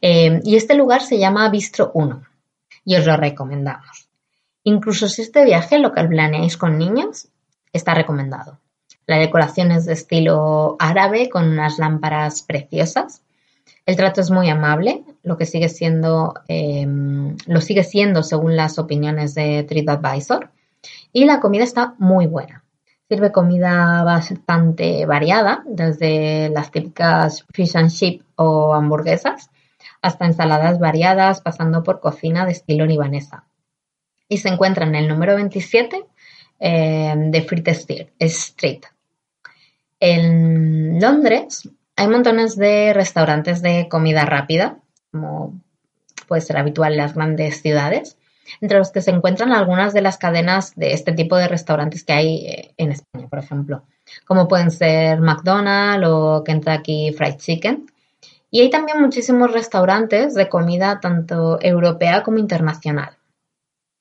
Eh, 0.00 0.40
y 0.44 0.54
este 0.54 0.76
lugar 0.76 1.02
se 1.02 1.18
llama 1.18 1.48
Bistro 1.48 1.90
1 1.92 2.22
y 2.84 2.94
os 2.94 3.04
lo 3.04 3.16
recomendamos. 3.16 4.08
Incluso 4.62 5.08
si 5.08 5.22
este 5.22 5.44
viaje 5.44 5.80
lo 5.80 5.92
que 5.92 6.04
planeáis 6.04 6.56
con 6.56 6.78
niños, 6.78 7.26
está 7.72 7.94
recomendado. 7.94 8.60
La 9.08 9.18
decoración 9.18 9.72
es 9.72 9.86
de 9.86 9.94
estilo 9.94 10.76
árabe 10.78 11.28
con 11.28 11.48
unas 11.48 11.80
lámparas 11.80 12.42
preciosas 12.42 13.22
el 13.88 13.96
trato 13.96 14.20
es 14.20 14.30
muy 14.30 14.50
amable, 14.50 15.02
lo 15.22 15.38
que 15.38 15.46
sigue 15.46 15.70
siendo, 15.70 16.34
em, 16.46 17.38
lo 17.46 17.62
sigue 17.62 17.84
siendo 17.84 18.22
según 18.22 18.54
las 18.54 18.78
opiniones 18.78 19.34
de 19.34 19.62
TripAdvisor. 19.62 20.50
Y 21.10 21.24
la 21.24 21.40
comida 21.40 21.64
está 21.64 21.94
muy 21.96 22.26
buena. 22.26 22.64
Sirve 23.08 23.32
comida 23.32 24.02
bastante 24.02 25.06
variada, 25.06 25.62
desde 25.66 26.50
las 26.50 26.70
típicas 26.70 27.46
fish 27.52 27.76
and 27.76 27.90
chip 27.90 28.22
o 28.36 28.74
hamburguesas 28.74 29.50
hasta 30.02 30.26
ensaladas 30.26 30.78
variadas, 30.78 31.40
pasando 31.40 31.82
por 31.82 32.00
cocina 32.00 32.44
de 32.44 32.52
estilo 32.52 32.86
libanesa. 32.86 33.44
Y 34.28 34.38
se 34.38 34.48
encuentra 34.48 34.86
en 34.86 34.94
el 34.94 35.08
número 35.08 35.34
27 35.36 36.04
em, 36.58 37.30
de 37.30 37.42
Fleet 37.42 38.12
Street. 38.18 38.82
En 40.00 41.00
Londres 41.00 41.68
hay 41.96 42.06
montones 42.06 42.56
de 42.56 42.92
restaurantes 42.92 43.62
de 43.62 43.88
comida 43.88 44.24
rápida, 44.24 44.78
como 45.10 45.60
puede 46.28 46.42
ser 46.42 46.58
habitual 46.58 46.92
en 46.92 46.98
las 46.98 47.14
grandes 47.14 47.62
ciudades, 47.62 48.18
entre 48.60 48.78
los 48.78 48.90
que 48.90 49.02
se 49.02 49.10
encuentran 49.10 49.52
algunas 49.52 49.92
de 49.92 50.02
las 50.02 50.18
cadenas 50.18 50.74
de 50.74 50.92
este 50.92 51.12
tipo 51.12 51.36
de 51.36 51.48
restaurantes 51.48 52.04
que 52.04 52.12
hay 52.12 52.46
eh, 52.46 52.74
en 52.76 52.92
España, 52.92 53.28
por 53.28 53.38
ejemplo, 53.38 53.84
como 54.26 54.48
pueden 54.48 54.70
ser 54.70 55.20
McDonald's 55.20 56.06
o 56.08 56.44
Kentucky 56.44 57.12
Fried 57.16 57.36
Chicken. 57.36 57.86
Y 58.50 58.60
hay 58.60 58.70
también 58.70 59.00
muchísimos 59.00 59.52
restaurantes 59.52 60.34
de 60.34 60.48
comida 60.48 61.00
tanto 61.00 61.58
europea 61.60 62.22
como 62.22 62.38
internacional. 62.38 63.18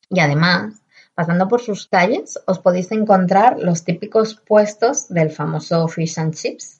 Y 0.09 0.21
además, 0.21 0.81
pasando 1.15 1.47
por 1.47 1.61
sus 1.61 1.87
calles, 1.87 2.39
os 2.45 2.59
podéis 2.59 2.91
encontrar 2.91 3.59
los 3.59 3.83
típicos 3.83 4.35
puestos 4.35 5.09
del 5.09 5.31
famoso 5.31 5.87
fish 5.87 6.17
and 6.19 6.33
chips, 6.33 6.79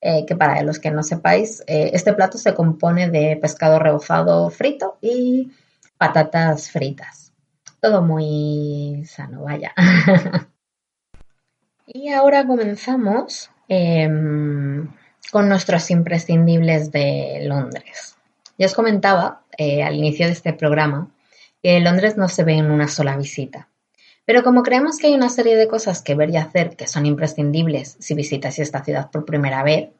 eh, 0.00 0.26
que 0.26 0.36
para 0.36 0.62
los 0.62 0.78
que 0.78 0.90
no 0.90 1.02
sepáis, 1.02 1.62
eh, 1.66 1.90
este 1.94 2.12
plato 2.12 2.36
se 2.36 2.54
compone 2.54 3.08
de 3.08 3.38
pescado 3.40 3.78
rebozado 3.78 4.50
frito 4.50 4.98
y 5.00 5.52
patatas 5.98 6.70
fritas. 6.70 7.32
Todo 7.80 8.02
muy 8.02 9.04
sano, 9.06 9.42
vaya. 9.42 9.72
y 11.86 12.08
ahora 12.10 12.46
comenzamos 12.46 13.50
em, 13.68 14.88
con 15.30 15.48
nuestros 15.48 15.90
imprescindibles 15.90 16.90
de 16.90 17.40
Londres. 17.44 18.16
Ya 18.58 18.66
os 18.66 18.74
comentaba 18.74 19.42
eh, 19.56 19.82
al 19.82 19.94
inicio 19.94 20.26
de 20.26 20.32
este 20.32 20.52
programa 20.52 21.10
que 21.62 21.80
Londres 21.80 22.16
no 22.16 22.28
se 22.28 22.44
ve 22.44 22.54
en 22.54 22.70
una 22.70 22.88
sola 22.88 23.16
visita. 23.16 23.68
Pero 24.24 24.42
como 24.42 24.62
creemos 24.62 24.98
que 24.98 25.06
hay 25.06 25.14
una 25.14 25.28
serie 25.28 25.56
de 25.56 25.68
cosas 25.68 26.02
que 26.02 26.14
ver 26.14 26.30
y 26.30 26.36
hacer 26.36 26.76
que 26.76 26.88
son 26.88 27.06
imprescindibles 27.06 27.96
si 28.00 28.14
visitas 28.14 28.58
esta 28.58 28.82
ciudad 28.82 29.10
por 29.10 29.24
primera 29.24 29.62
vez, 29.62 29.90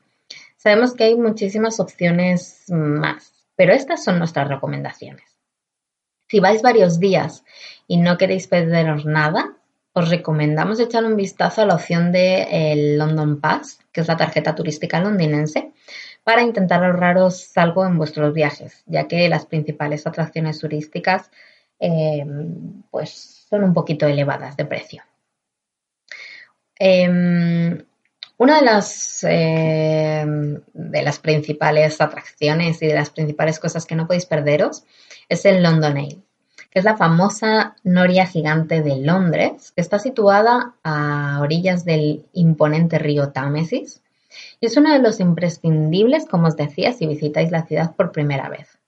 sabemos 0.57 0.95
que 0.95 1.05
hay 1.05 1.17
muchísimas 1.17 1.79
opciones 1.79 2.65
más, 2.69 3.33
pero 3.55 3.73
estas 3.73 4.03
son 4.03 4.19
nuestras 4.19 4.49
recomendaciones. 4.49 5.36
Si 6.29 6.41
vais 6.41 6.63
varios 6.63 6.99
días 6.99 7.45
y 7.87 7.99
no 7.99 8.19
queréis 8.19 8.49
perderos 8.49 9.05
nada, 9.05 9.57
os 9.93 10.11
recomendamos 10.11 10.81
echar 10.81 11.05
un 11.05 11.17
vistazo 11.17 11.63
a 11.63 11.67
la 11.67 11.75
opción 11.75 12.13
de 12.13 12.97
London 12.99 13.41
Pass, 13.41 13.79
que 13.93 14.01
es 14.01 14.09
la 14.09 14.17
tarjeta 14.17 14.55
turística 14.55 15.01
londinense, 15.01 15.73
para 16.25 16.43
intentar 16.43 16.85
ahorraros 16.85 17.57
algo 17.57 17.87
en 17.87 17.97
vuestros 17.97 18.35
viajes, 18.35 18.83
ya 18.87 19.07
que 19.07 19.29
las 19.29 19.47
principales 19.47 20.07
atracciones 20.07 20.59
turísticas 20.59 21.31
eh, 21.79 22.27
pues 22.91 23.47
son 23.49 23.63
un 23.65 23.73
poquito 23.73 24.07
elevadas 24.07 24.57
de 24.57 24.65
precio. 24.65 25.03
Em, 26.79 27.85
una 28.39 28.57
de 28.59 28.65
las, 28.65 29.25
em, 29.25 30.61
de 30.75 31.03
las 31.03 31.19
principales 31.21 32.01
atracciones 32.01 32.83
y 32.83 32.87
de 32.87 32.95
las 32.95 33.11
principales 33.11 33.59
cosas 33.59 33.87
que 33.87 33.95
no 33.95 34.07
podéis 34.07 34.27
perderos 34.27 34.85
es 35.29 35.45
el 35.45 35.63
London 35.63 35.97
Eye, 35.97 36.23
que 36.71 36.79
es 36.79 36.85
la 36.85 36.97
famosa 36.97 37.77
noria 37.85 38.27
gigante 38.27 38.83
de 38.83 38.97
Londres, 38.97 39.73
que 39.75 39.81
está 39.81 39.99
situada 39.99 40.75
a 40.83 41.39
orillas 41.41 41.85
del 41.85 42.27
imponente 42.33 42.99
río 42.99 43.31
Támesis 43.31 44.03
y 44.61 44.67
es 44.67 44.77
uno 44.77 44.93
de 44.93 44.99
los 44.99 45.21
imprescindibles, 45.21 46.27
como 46.27 46.49
os 46.49 46.57
decía, 46.57 46.93
si 46.93 47.07
visitáis 47.07 47.51
la 47.51 47.65
ciudad 47.67 47.95
por 47.95 48.13
primera 48.13 48.49
vez. 48.49 48.79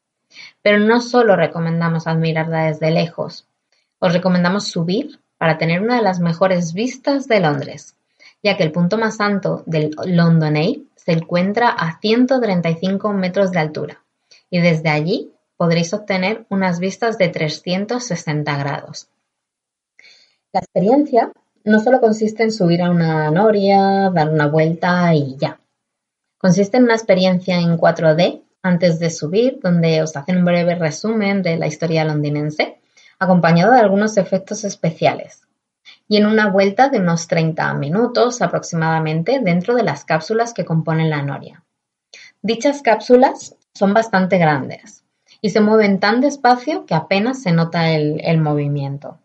Pero 0.63 0.79
no 0.79 1.01
solo 1.01 1.37
recomendamos 1.37 2.07
admirarla 2.07 2.67
desde 2.67 2.91
lejos, 2.91 3.47
os 3.99 4.13
recomendamos 4.13 4.69
subir 4.69 5.21
para 5.39 5.59
tener 5.59 5.81
una 5.81 5.97
de 5.97 6.03
las 6.03 6.21
mejores 6.21 6.73
vistas 6.73 7.27
de 7.29 7.41
Londres, 7.41 7.97
ya 8.43 8.57
que 8.57 8.63
el 8.63 8.73
punto 8.73 8.99
más 8.99 9.21
alto 9.21 9.63
del 9.67 9.91
London 10.05 10.57
Eye 10.57 10.83
se 10.97 11.13
encuentra 11.13 11.71
a 11.71 11.99
135 11.99 13.13
metros 13.13 13.51
de 13.51 13.59
altura 13.59 14.03
y 14.51 14.61
desde 14.61 14.91
allí 14.91 15.33
podréis 15.59 15.93
obtener 15.93 16.47
unas 16.49 16.79
vistas 16.79 17.19
de 17.19 17.29
360 17.29 18.57
grados. 18.57 19.09
La 20.53 20.61
experiencia 20.61 21.33
no 21.65 21.81
solo 21.81 22.01
consiste 22.01 22.45
en 22.45 22.53
subir 22.53 22.81
a 22.81 22.91
una 22.91 23.31
noria, 23.33 24.09
dar 24.11 24.31
una 24.31 24.47
vuelta 24.47 25.13
y 25.15 25.37
ya. 25.37 25.61
Consiste 26.39 26.77
en 26.77 26.85
una 26.85 26.95
experiencia 26.95 27.59
en 27.59 27.77
4D 27.77 28.45
antes 28.63 29.01
de 29.01 29.11
subir, 29.11 29.59
donde 29.61 30.01
os 30.01 30.17
hacen 30.17 30.39
un 30.39 30.45
breve 30.45 30.77
resumen 30.77 31.43
de 31.43 31.59
la 31.59 31.67
historia 31.67 32.05
londinense, 32.05 32.79
acompañado 33.19 33.73
de 33.73 33.81
algunos 33.81 34.17
efectos 34.17 34.63
especiales. 34.63 35.43
Y 36.07 36.19
en 36.19 36.27
una 36.27 36.51
vuelta 36.51 36.89
de 36.89 37.01
unos 37.01 37.27
30 37.27 37.75
minutos 37.75 38.41
aproximadamente 38.43 39.41
dentro 39.41 39.75
de 39.75 39.83
las 39.83 40.05
cápsulas 40.05 40.55
que 40.55 40.65
componen 40.65 41.11
la 41.11 41.23
noria. 41.23 41.65
Dichas 42.43 42.81
cápsulas 42.81 43.57
son 43.75 43.93
bastante 43.93 44.39
grandes 44.39 45.05
y 45.41 45.51
se 45.51 45.61
mueven 45.61 46.01
tan 46.01 46.21
despacio 46.21 46.87
que 46.87 46.95
apenas 46.95 47.43
se 47.43 47.53
nota 47.53 47.91
el, 47.91 48.39
movimiento. 48.39 49.19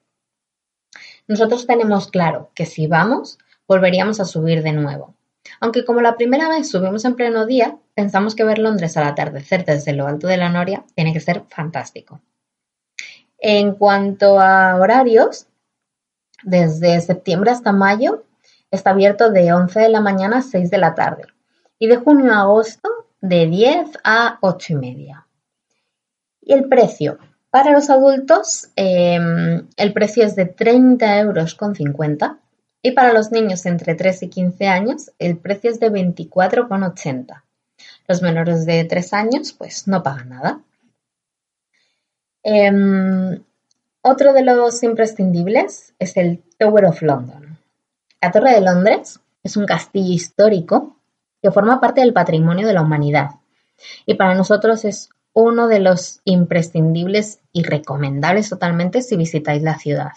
Nosotros 1.28 1.66
tenemos 1.66 2.08
claro 2.08 2.52
que 2.54 2.66
si 2.66 2.88
vamos, 2.88 3.40
volveríamos 3.68 4.20
a 4.20 4.26
subir 4.26 4.62
de 4.62 4.74
nuevo. 4.74 5.16
Aunque 5.60 5.86
como 5.86 6.02
la 6.02 6.16
primera 6.16 6.50
vez 6.50 6.70
subimos 6.70 7.06
en 7.06 7.16
pleno 7.16 7.46
día, 7.46 7.78
pensamos 7.96 8.36
que 8.36 8.44
ver 8.44 8.60
Londres 8.60 8.96
al 8.98 9.06
atardecer 9.06 9.66
desde 9.66 9.94
lo 9.94 10.08
alto 10.08 10.28
de 10.28 10.38
la 10.38 10.50
Noria 10.50 10.86
tiene 10.96 11.14
que 11.14 11.20
ser 11.20 11.44
fantástico. 11.50 12.22
En 13.40 13.76
cuanto 13.76 14.40
a 14.40 14.76
horarios, 14.76 15.48
desde 16.44 17.02
septiembre 17.02 17.52
hasta 17.52 17.72
mayo 17.72 18.24
está 18.72 18.92
abierto 18.92 19.32
de 19.32 19.54
11 19.54 19.80
de 19.80 19.90
la 19.90 20.02
mañana 20.02 20.38
a 20.38 20.42
6 20.42 20.70
de 20.70 20.78
la 20.78 20.96
tarde 20.96 21.24
y 21.80 21.88
de 21.88 21.98
junio 21.98 22.34
a 22.34 22.42
agosto 22.42 22.90
de 23.22 23.48
10 23.48 24.00
a 24.04 24.38
8 24.42 24.74
y 24.74 24.76
media. 24.76 25.28
Y 26.46 26.54
el 26.54 26.68
precio. 26.68 27.18
Para 27.50 27.72
los 27.72 27.90
adultos, 27.90 28.70
em, 28.76 29.68
el 29.78 29.94
precio 29.94 30.26
es 30.26 30.36
de 30.36 30.46
30 30.46 31.20
euros 31.20 31.56
con 31.56 31.76
50 31.76 32.40
y 32.82 32.92
para 32.92 33.14
los 33.14 33.32
niños 33.32 33.66
entre 33.66 33.96
3 33.96 34.24
y 34.24 34.30
15 34.30 34.68
años, 34.68 35.12
el 35.20 35.38
precio 35.38 35.70
es 35.70 35.80
de 35.80 35.90
24,80. 35.90 37.46
Los 38.08 38.22
menores 38.22 38.66
de 38.66 38.84
3 38.84 39.14
años, 39.14 39.54
pues 39.54 39.88
no 39.88 40.04
pagan 40.04 40.30
nada. 40.30 40.62
Em, 42.44 43.42
otro 44.02 44.34
de 44.34 44.44
los 44.44 44.84
imprescindibles 44.84 45.94
es 45.98 46.18
el 46.18 46.44
Tower 46.58 46.86
of 46.86 47.02
London. 47.02 47.58
La 48.22 48.32
Torre 48.32 48.52
de 48.52 48.62
Londres 48.62 49.20
es 49.44 49.56
un 49.56 49.66
castillo 49.66 50.14
histórico 50.14 50.98
que 51.42 51.52
forma 51.52 51.80
parte 51.80 52.02
del 52.02 52.14
patrimonio 52.14 52.68
de 52.68 52.74
la 52.74 52.82
humanidad 52.82 53.32
y 54.06 54.16
para 54.16 54.36
nosotros 54.36 54.86
es 54.86 55.10
uno 55.34 55.68
de 55.68 55.80
los 55.80 56.22
imprescindibles 56.26 57.40
y 57.52 57.64
recomendables 57.64 58.50
totalmente 58.50 59.02
si 59.02 59.18
visitáis 59.18 59.64
la 59.64 59.78
ciudad. 59.78 60.12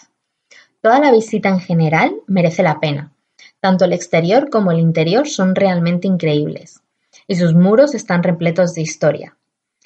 Toda 0.81 0.99
la 0.99 1.11
visita 1.11 1.49
en 1.49 1.59
general 1.59 2.15
merece 2.27 2.63
la 2.63 2.79
pena. 2.79 3.11
Tanto 3.59 3.85
el 3.85 3.93
exterior 3.93 4.49
como 4.49 4.71
el 4.71 4.79
interior 4.79 5.27
son 5.27 5.55
realmente 5.55 6.07
increíbles 6.07 6.81
y 7.27 7.35
sus 7.35 7.53
muros 7.53 7.95
están 7.95 8.23
repletos 8.23 8.73
de 8.73 8.81
historia. 8.81 9.35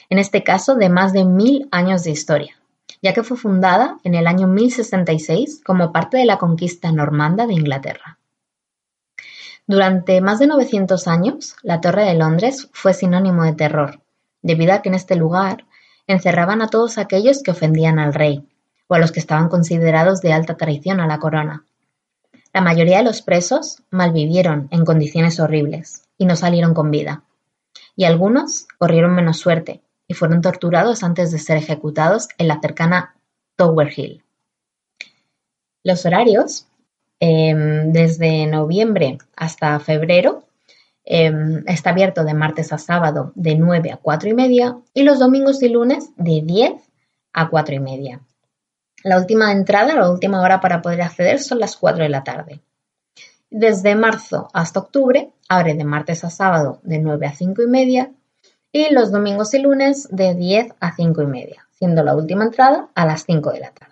En 0.09 0.19
este 0.19 0.43
caso, 0.43 0.75
de 0.75 0.89
más 0.89 1.13
de 1.13 1.23
mil 1.23 1.69
años 1.71 2.03
de 2.03 2.11
historia, 2.11 2.55
ya 3.01 3.13
que 3.13 3.23
fue 3.23 3.37
fundada 3.37 3.97
en 4.03 4.15
el 4.15 4.27
año 4.27 4.47
1066 4.47 5.61
como 5.65 5.93
parte 5.93 6.17
de 6.17 6.25
la 6.25 6.37
conquista 6.37 6.91
normanda 6.91 7.47
de 7.47 7.53
Inglaterra. 7.53 8.19
Durante 9.65 10.19
más 10.19 10.39
de 10.39 10.47
900 10.47 11.07
años, 11.07 11.55
la 11.63 11.79
Torre 11.79 12.03
de 12.03 12.15
Londres 12.15 12.69
fue 12.73 12.93
sinónimo 12.93 13.43
de 13.43 13.53
terror, 13.53 14.01
debido 14.41 14.73
a 14.73 14.81
que 14.81 14.89
en 14.89 14.95
este 14.95 15.15
lugar 15.15 15.65
encerraban 16.07 16.61
a 16.61 16.67
todos 16.67 16.97
aquellos 16.97 17.43
que 17.43 17.51
ofendían 17.51 17.99
al 17.99 18.13
rey, 18.13 18.47
o 18.87 18.95
a 18.95 18.99
los 18.99 19.11
que 19.11 19.19
estaban 19.19 19.49
considerados 19.49 20.21
de 20.21 20.33
alta 20.33 20.57
traición 20.57 20.99
a 20.99 21.07
la 21.07 21.19
corona. 21.19 21.65
La 22.53 22.61
mayoría 22.61 22.97
de 22.97 23.03
los 23.03 23.21
presos 23.21 23.81
malvivieron 23.89 24.67
en 24.71 24.83
condiciones 24.83 25.39
horribles 25.39 26.03
y 26.17 26.25
no 26.25 26.35
salieron 26.35 26.73
con 26.73 26.91
vida, 26.91 27.23
y 27.95 28.03
algunos 28.03 28.67
corrieron 28.77 29.15
menos 29.15 29.37
suerte 29.37 29.81
y 30.07 30.13
fueron 30.13 30.41
torturados 30.41 31.03
antes 31.03 31.31
de 31.31 31.39
ser 31.39 31.57
ejecutados 31.57 32.27
en 32.37 32.49
la 32.49 32.59
cercana 32.59 33.15
Tower 33.55 33.91
Hill. 33.95 34.23
Los 35.83 36.05
horarios, 36.05 36.67
em, 37.19 37.91
desde 37.93 38.45
noviembre 38.45 39.17
hasta 39.35 39.79
febrero, 39.79 40.43
em, 41.03 41.63
está 41.67 41.91
abierto 41.91 42.23
de 42.23 42.33
martes 42.33 42.71
a 42.73 42.77
sábado 42.77 43.31
de 43.35 43.55
9 43.55 43.91
a 43.91 43.97
4 43.97 44.29
y 44.29 44.33
media 44.33 44.77
y 44.93 45.03
los 45.03 45.19
domingos 45.19 45.61
y 45.63 45.69
lunes 45.69 46.11
de 46.15 46.41
10 46.43 46.73
a 47.33 47.49
4 47.49 47.75
y 47.75 47.79
media. 47.79 48.21
La 49.03 49.17
última 49.17 49.51
entrada, 49.51 49.95
la 49.95 50.11
última 50.11 50.41
hora 50.41 50.61
para 50.61 50.81
poder 50.81 51.01
acceder 51.01 51.39
son 51.39 51.59
las 51.59 51.75
4 51.75 52.03
de 52.03 52.09
la 52.09 52.23
tarde. 52.23 52.61
Desde 53.49 53.95
marzo 53.95 54.47
hasta 54.53 54.79
octubre 54.79 55.33
abre 55.49 55.73
de 55.73 55.83
martes 55.83 56.23
a 56.23 56.29
sábado 56.29 56.79
de 56.83 56.99
9 56.99 57.27
a 57.27 57.33
5 57.33 57.63
y 57.63 57.67
media 57.67 58.11
y 58.71 58.93
los 58.93 59.11
domingos 59.11 59.53
y 59.53 59.59
lunes 59.59 60.07
de 60.11 60.35
10 60.35 60.73
a 60.79 60.95
5 60.95 61.21
y 61.23 61.27
media, 61.27 61.67
siendo 61.71 62.03
la 62.03 62.15
última 62.15 62.45
entrada 62.45 62.89
a 62.95 63.05
las 63.05 63.25
5 63.25 63.51
de 63.51 63.59
la 63.59 63.71
tarde. 63.71 63.91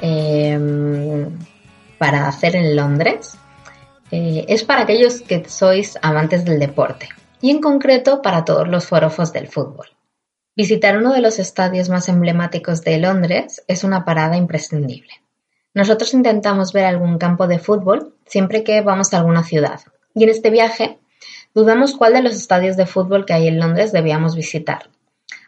Em, 0.00 1.30
para 1.98 2.28
hacer 2.28 2.54
en 2.54 2.76
Londres 2.76 3.38
eh, 4.10 4.44
es 4.48 4.62
para 4.62 4.82
aquellos 4.82 5.22
que 5.22 5.48
sois 5.48 5.98
amantes 6.02 6.44
del 6.44 6.58
deporte 6.58 7.08
y 7.40 7.50
en 7.50 7.60
concreto 7.60 8.20
para 8.20 8.44
todos 8.44 8.68
los 8.68 8.86
forofos 8.86 9.32
del 9.32 9.48
fútbol. 9.48 9.86
Visitar 10.54 10.98
uno 10.98 11.14
de 11.14 11.22
los 11.22 11.38
estadios 11.38 11.88
más 11.88 12.10
emblemáticos 12.10 12.82
de 12.82 12.98
Londres 12.98 13.64
es 13.68 13.84
una 13.84 14.04
parada 14.04 14.36
imprescindible. 14.36 15.22
Nosotros 15.72 16.12
intentamos 16.12 16.74
ver 16.74 16.84
algún 16.84 17.16
campo 17.16 17.46
de 17.46 17.58
fútbol 17.58 18.14
siempre 18.26 18.62
que 18.62 18.82
vamos 18.82 19.14
a 19.14 19.18
alguna 19.18 19.44
ciudad 19.44 19.80
y 20.14 20.24
en 20.24 20.28
este 20.28 20.50
viaje 20.50 20.98
dudamos 21.54 21.96
cuál 21.96 22.12
de 22.12 22.22
los 22.22 22.34
estadios 22.34 22.76
de 22.76 22.84
fútbol 22.84 23.24
que 23.24 23.32
hay 23.32 23.48
en 23.48 23.58
Londres 23.58 23.92
debíamos 23.92 24.36
visitar 24.36 24.90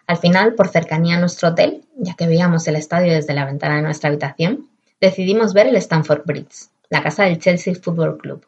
al 0.07 0.19
final, 0.19 0.55
por 0.55 0.69
cercanía 0.69 1.17
a 1.17 1.21
nuestro 1.21 1.49
hotel, 1.51 1.85
ya 1.97 2.14
que 2.14 2.27
veíamos 2.27 2.67
el 2.69 2.77
estadio 2.77 3.12
desde 3.12 3.35
la 3.35 3.47
ventana 3.47 3.77
de 3.77 3.83
nuestra 3.83 4.11
habitación, 4.11 4.69
decidimos 5.01 5.55
ver 5.55 5.67
el 5.67 5.77
Stamford 5.77 6.25
Bridge, 6.25 6.69
la 6.90 7.03
casa 7.03 7.25
del 7.25 7.38
Chelsea 7.38 7.75
Football 7.75 8.19
Club. 8.19 8.47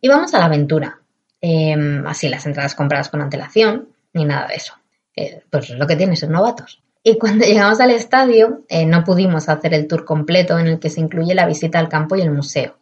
Íbamos 0.00 0.34
a 0.34 0.38
la 0.38 0.46
aventura, 0.46 1.00
em, 1.40 2.06
así 2.06 2.28
las 2.28 2.46
entradas 2.46 2.74
compradas 2.74 3.08
con 3.08 3.20
antelación, 3.20 3.88
ni 4.12 4.24
nada 4.24 4.46
de 4.48 4.54
eso. 4.54 4.74
Eh, 5.16 5.42
pues 5.50 5.70
lo 5.70 5.86
que 5.86 5.96
tiene 5.96 6.16
ser 6.16 6.30
novatos. 6.30 6.82
Y 7.02 7.18
cuando 7.18 7.44
llegamos 7.46 7.80
al 7.80 7.90
estadio, 7.90 8.62
eh, 8.68 8.86
no 8.86 9.04
pudimos 9.04 9.48
hacer 9.48 9.74
el 9.74 9.86
tour 9.86 10.04
completo 10.04 10.58
en 10.58 10.66
el 10.66 10.78
que 10.78 10.90
se 10.90 11.00
incluye 11.00 11.34
la 11.34 11.46
visita 11.46 11.78
al 11.78 11.88
campo 11.88 12.16
y 12.16 12.22
el 12.22 12.30
museo. 12.30 12.76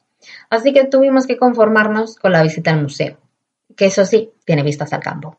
Así 0.51 0.73
que 0.73 0.85
tuvimos 0.85 1.27
que 1.27 1.37
conformarnos 1.37 2.17
con 2.17 2.33
la 2.33 2.43
visita 2.43 2.71
al 2.71 2.83
museo, 2.83 3.19
que 3.77 3.87
eso 3.87 4.05
sí, 4.05 4.31
tiene 4.45 4.63
vistas 4.63 4.93
al 4.93 5.01
campo. 5.01 5.37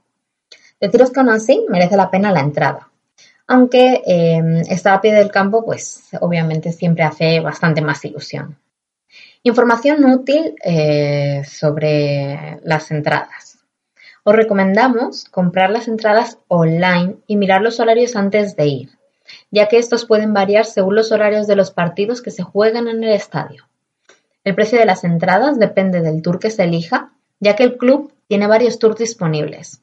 Deciros 0.83 1.11
que 1.11 1.21
aún 1.21 1.29
así 1.29 1.65
merece 1.69 1.95
la 1.95 2.11
pena 2.11 2.33
la 2.33 2.41
entrada. 2.41 2.89
Aunque 3.47 4.03
eh, 4.05 4.63
estar 4.67 4.93
a 4.93 4.99
pie 4.99 5.13
del 5.13 5.31
campo, 5.31 5.63
pues 5.63 6.09
obviamente 6.19 6.73
siempre 6.73 7.05
hace 7.05 7.39
bastante 7.39 7.79
más 7.79 8.03
ilusión. 8.03 8.57
Información 9.43 10.03
útil 10.03 10.55
eh, 10.61 11.41
sobre 11.45 12.59
las 12.65 12.91
entradas. 12.91 13.59
Os 14.25 14.35
recomendamos 14.35 15.23
comprar 15.23 15.69
las 15.69 15.87
entradas 15.87 16.39
online 16.49 17.15
y 17.27 17.37
mirar 17.37 17.61
los 17.61 17.79
horarios 17.79 18.17
antes 18.17 18.57
de 18.57 18.65
ir, 18.65 18.89
ya 19.51 19.69
que 19.69 19.77
estos 19.77 20.03
pueden 20.03 20.33
variar 20.33 20.65
según 20.65 20.95
los 20.95 21.13
horarios 21.13 21.47
de 21.47 21.55
los 21.55 21.71
partidos 21.71 22.21
que 22.21 22.31
se 22.31 22.43
juegan 22.43 22.89
en 22.89 23.05
el 23.05 23.13
estadio. 23.13 23.69
El 24.43 24.53
precio 24.53 24.79
de 24.79 24.85
las 24.85 25.05
entradas 25.05 25.57
depende 25.57 26.01
del 26.01 26.21
tour 26.21 26.39
que 26.39 26.49
se 26.49 26.65
elija, 26.65 27.13
ya 27.39 27.55
que 27.55 27.63
el 27.63 27.77
club 27.77 28.11
tiene 28.27 28.47
varios 28.47 28.79
tours 28.79 28.97
disponibles. 28.97 29.82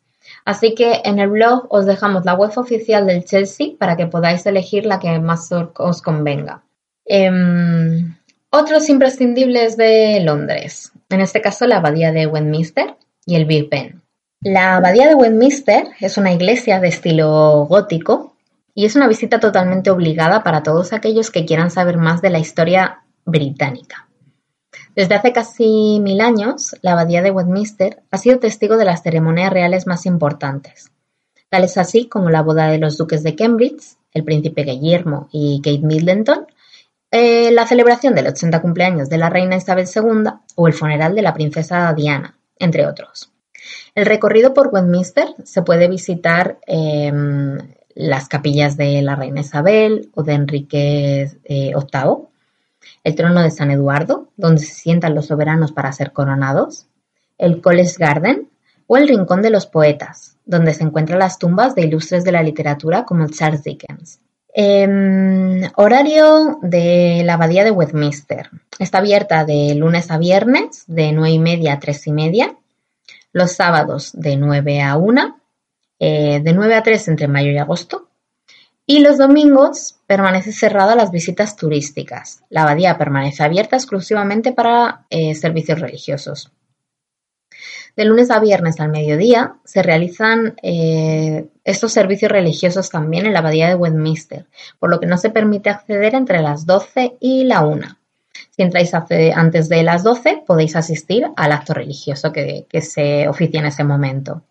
Así 0.50 0.74
que 0.74 1.02
en 1.04 1.20
el 1.20 1.30
blog 1.30 1.68
os 1.68 1.86
dejamos 1.86 2.24
la 2.24 2.34
web 2.34 2.50
oficial 2.56 3.06
del 3.06 3.24
Chelsea 3.24 3.68
para 3.78 3.96
que 3.96 4.08
podáis 4.08 4.44
elegir 4.46 4.84
la 4.84 4.98
que 4.98 5.16
más 5.20 5.48
os 5.52 6.02
convenga. 6.02 6.64
Em, 7.04 8.16
otros 8.50 8.88
imprescindibles 8.88 9.76
de 9.76 10.18
Londres, 10.24 10.90
en 11.08 11.20
este 11.20 11.40
caso 11.40 11.68
la 11.68 11.76
abadía 11.76 12.10
de 12.10 12.26
Westminster 12.26 12.96
y 13.26 13.36
el 13.36 13.44
Big 13.44 13.70
Ben. 13.70 14.02
La 14.40 14.74
abadía 14.74 15.06
de 15.06 15.14
Westminster 15.14 15.84
es 16.00 16.18
una 16.18 16.32
iglesia 16.32 16.80
de 16.80 16.88
estilo 16.88 17.66
gótico 17.66 18.34
y 18.74 18.86
es 18.86 18.96
una 18.96 19.06
visita 19.06 19.38
totalmente 19.38 19.90
obligada 19.90 20.42
para 20.42 20.64
todos 20.64 20.92
aquellos 20.92 21.30
que 21.30 21.44
quieran 21.44 21.70
saber 21.70 21.96
más 21.96 22.22
de 22.22 22.30
la 22.30 22.40
historia 22.40 23.04
británica. 23.24 24.08
Desde 24.94 25.14
hace 25.14 25.32
casi 25.32 26.00
mil 26.00 26.20
años, 26.20 26.74
la 26.82 26.92
abadía 26.92 27.22
de 27.22 27.30
Westminster 27.30 28.02
ha 28.10 28.18
sido 28.18 28.38
testigo 28.38 28.76
de 28.76 28.84
las 28.84 29.02
ceremonias 29.02 29.52
reales 29.52 29.86
más 29.86 30.04
importantes, 30.06 30.90
tales 31.48 31.78
así 31.78 32.08
como 32.08 32.30
la 32.30 32.42
boda 32.42 32.68
de 32.68 32.78
los 32.78 32.96
duques 32.96 33.22
de 33.22 33.36
Cambridge, 33.36 33.96
el 34.12 34.24
príncipe 34.24 34.64
Guillermo 34.64 35.28
y 35.32 35.60
Kate 35.62 35.86
Middleton, 35.86 36.46
eh, 37.12 37.50
la 37.50 37.66
celebración 37.66 38.14
del 38.14 38.28
80 38.28 38.62
cumpleaños 38.62 39.08
de 39.08 39.18
la 39.18 39.30
reina 39.30 39.56
Isabel 39.56 39.86
II 39.94 40.30
o 40.54 40.68
el 40.68 40.74
funeral 40.74 41.14
de 41.14 41.22
la 41.22 41.34
princesa 41.34 41.92
Diana, 41.92 42.38
entre 42.56 42.86
otros. 42.86 43.32
El 43.94 44.06
recorrido 44.06 44.54
por 44.54 44.68
Westminster 44.72 45.34
se 45.44 45.62
puede 45.62 45.88
visitar 45.88 46.58
em, 46.66 47.58
las 47.94 48.28
capillas 48.28 48.76
de 48.76 49.02
la 49.02 49.16
reina 49.16 49.40
Isabel 49.40 50.10
o 50.14 50.22
de 50.22 50.32
Enrique 50.34 51.30
VIII, 51.48 51.70
eh, 51.70 51.72
el 53.04 53.14
trono 53.14 53.42
de 53.42 53.50
San 53.50 53.70
Eduardo, 53.70 54.28
donde 54.36 54.60
se 54.60 54.74
sientan 54.74 55.14
los 55.14 55.26
soberanos 55.26 55.72
para 55.72 55.92
ser 55.92 56.12
coronados, 56.12 56.86
el 57.38 57.60
College 57.60 57.94
Garden 57.98 58.48
o 58.86 58.96
el 58.96 59.08
Rincón 59.08 59.42
de 59.42 59.50
los 59.50 59.66
Poetas, 59.66 60.36
donde 60.44 60.74
se 60.74 60.84
encuentran 60.84 61.18
las 61.18 61.38
tumbas 61.38 61.74
de 61.74 61.82
ilustres 61.82 62.24
de 62.24 62.32
la 62.32 62.42
literatura 62.42 63.04
como 63.04 63.28
Charles 63.28 63.62
Dickens. 63.62 64.20
Em, 64.52 65.62
horario 65.76 66.58
de 66.62 67.22
la 67.24 67.34
Abadía 67.34 67.62
de 67.62 67.70
Westminster. 67.70 68.50
Está 68.78 68.98
abierta 68.98 69.44
de 69.44 69.74
lunes 69.76 70.10
a 70.10 70.18
viernes, 70.18 70.84
de 70.88 71.12
9 71.12 71.30
y 71.30 71.38
media 71.38 71.74
a 71.74 71.78
3 71.78 72.08
y 72.08 72.12
media. 72.12 72.56
Los 73.32 73.52
sábados 73.52 74.10
de 74.12 74.36
9 74.36 74.82
a 74.82 74.96
1, 74.96 75.36
eh, 76.00 76.40
de 76.42 76.52
9 76.52 76.74
a 76.74 76.82
3 76.82 77.08
entre 77.08 77.28
mayo 77.28 77.52
y 77.52 77.58
agosto. 77.58 78.08
Y 78.90 78.98
los 78.98 79.18
domingos 79.18 80.00
permanece 80.08 80.50
cerrada 80.50 80.94
a 80.94 80.96
las 80.96 81.12
visitas 81.12 81.54
turísticas. 81.54 82.42
La 82.50 82.62
abadía 82.62 82.98
permanece 82.98 83.44
abierta 83.44 83.76
exclusivamente 83.76 84.52
para 84.52 85.06
eh, 85.10 85.36
servicios 85.36 85.78
religiosos. 85.78 86.50
De 87.96 88.04
lunes 88.04 88.32
a 88.32 88.40
viernes 88.40 88.80
al 88.80 88.88
mediodía 88.88 89.54
se 89.64 89.84
realizan 89.84 90.56
eh, 90.60 91.46
estos 91.62 91.92
servicios 91.92 92.32
religiosos 92.32 92.90
también 92.90 93.26
en 93.26 93.32
la 93.32 93.38
abadía 93.38 93.68
de 93.68 93.76
Westminster, 93.76 94.46
por 94.80 94.90
lo 94.90 94.98
que 94.98 95.06
no 95.06 95.18
se 95.18 95.30
permite 95.30 95.70
acceder 95.70 96.16
entre 96.16 96.42
las 96.42 96.66
12 96.66 97.16
y 97.20 97.44
la 97.44 97.64
1. 97.64 97.96
Si 98.50 98.62
entráis 98.62 98.92
antes 98.92 99.68
de 99.68 99.84
las 99.84 100.02
12 100.02 100.42
podéis 100.44 100.74
asistir 100.74 101.28
al 101.36 101.52
acto 101.52 101.74
religioso 101.74 102.32
que, 102.32 102.66
que 102.68 102.80
se 102.80 103.28
oficia 103.28 103.60
en 103.60 103.66
ese 103.66 103.84
momento. 103.84 104.42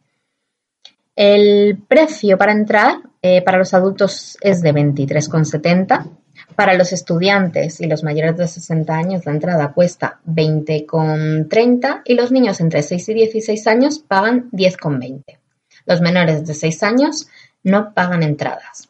El 1.13 1.77
precio 1.89 2.37
para 2.37 2.53
entrar 2.53 3.08
eh, 3.21 3.41
para 3.41 3.57
los 3.57 3.73
adultos 3.73 4.37
es 4.41 4.61
de 4.61 4.73
23,70. 4.73 6.09
Para 6.55 6.73
los 6.73 6.93
estudiantes 6.93 7.79
y 7.79 7.87
los 7.87 8.03
mayores 8.03 8.37
de 8.37 8.47
60 8.47 8.93
años 8.93 9.25
la 9.25 9.31
entrada 9.31 9.71
cuesta 9.73 10.19
20,30 10.25 12.01
y 12.05 12.13
los 12.15 12.31
niños 12.31 12.59
entre 12.59 12.81
6 12.81 13.09
y 13.09 13.13
16 13.13 13.67
años 13.67 13.99
pagan 13.99 14.49
10,20. 14.51 15.37
Los 15.85 16.01
menores 16.01 16.45
de 16.45 16.53
6 16.53 16.83
años 16.83 17.27
no 17.63 17.93
pagan 17.93 18.23
entradas. 18.23 18.89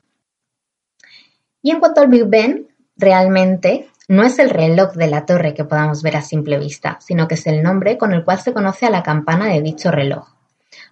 Y 1.61 1.71
en 1.71 1.79
cuanto 1.79 2.01
al 2.01 2.07
Big 2.07 2.25
Ben, 2.25 2.67
realmente 2.95 3.89
no 4.07 4.23
es 4.23 4.39
el 4.39 4.49
reloj 4.49 4.93
de 4.93 5.07
la 5.07 5.25
torre 5.25 5.53
que 5.53 5.65
podamos 5.65 6.01
ver 6.01 6.17
a 6.17 6.21
simple 6.21 6.57
vista, 6.57 6.97
sino 7.01 7.27
que 7.27 7.35
es 7.35 7.45
el 7.47 7.61
nombre 7.61 7.97
con 7.97 8.13
el 8.13 8.23
cual 8.23 8.39
se 8.39 8.53
conoce 8.53 8.85
a 8.85 8.91
la 8.91 9.03
campana 9.03 9.47
de 9.47 9.61
dicho 9.61 9.91
reloj 9.91 10.39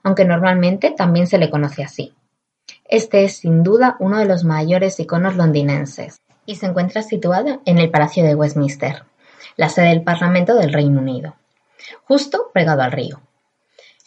aunque 0.04 0.26
normalmente 0.26 0.91
también 0.91 1.28
se 1.28 1.38
le 1.38 1.50
conoce 1.50 1.84
así. 1.84 2.13
Este 2.89 3.26
es 3.26 3.38
sin 3.38 3.63
duda 3.63 3.97
uno 4.00 4.17
de 4.17 4.26
los 4.26 4.45
mayores 4.45 5.00
iconos 5.00 5.36
londinenses 5.36 6.21
y 6.45 6.56
se 6.56 6.67
encuentra 6.67 7.02
situado 7.02 7.62
en 7.65 7.78
el 7.80 7.89
Palacio 7.89 8.23
de 8.23 8.34
Westminster, 8.34 9.04
la 9.58 9.67
sede 9.67 9.89
del 9.89 10.04
Parlamento 10.04 10.56
del 10.56 10.71
Reino 10.71 11.02
Unido, 11.02 11.36
justo 12.06 12.50
pegado 12.54 12.82
al 12.82 12.93
río. 12.93 13.21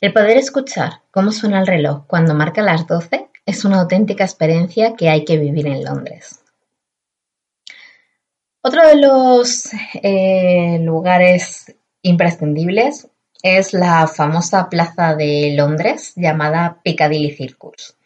El 0.00 0.14
poder 0.14 0.38
escuchar 0.38 1.02
cómo 1.10 1.30
suena 1.30 1.60
el 1.60 1.66
reloj 1.66 2.06
cuando 2.06 2.34
marca 2.34 2.62
las 2.62 2.86
12 2.86 3.28
es 3.44 3.64
una 3.66 3.80
auténtica 3.80 4.24
experiencia 4.24 4.94
que 4.96 5.10
hay 5.10 5.26
que 5.26 5.36
vivir 5.36 5.66
en 5.66 5.84
Londres. 5.84 6.40
Otro 8.62 8.86
de 8.86 8.96
los 8.96 9.70
eh, 10.02 10.78
lugares 10.80 11.74
imprescindibles 12.00 13.08
es 13.42 13.74
la 13.74 14.06
famosa 14.06 14.70
plaza 14.70 15.14
de 15.14 15.52
Londres 15.54 16.12
llamada 16.16 16.80
Piccadilly 16.82 17.30
Circus. 17.32 17.96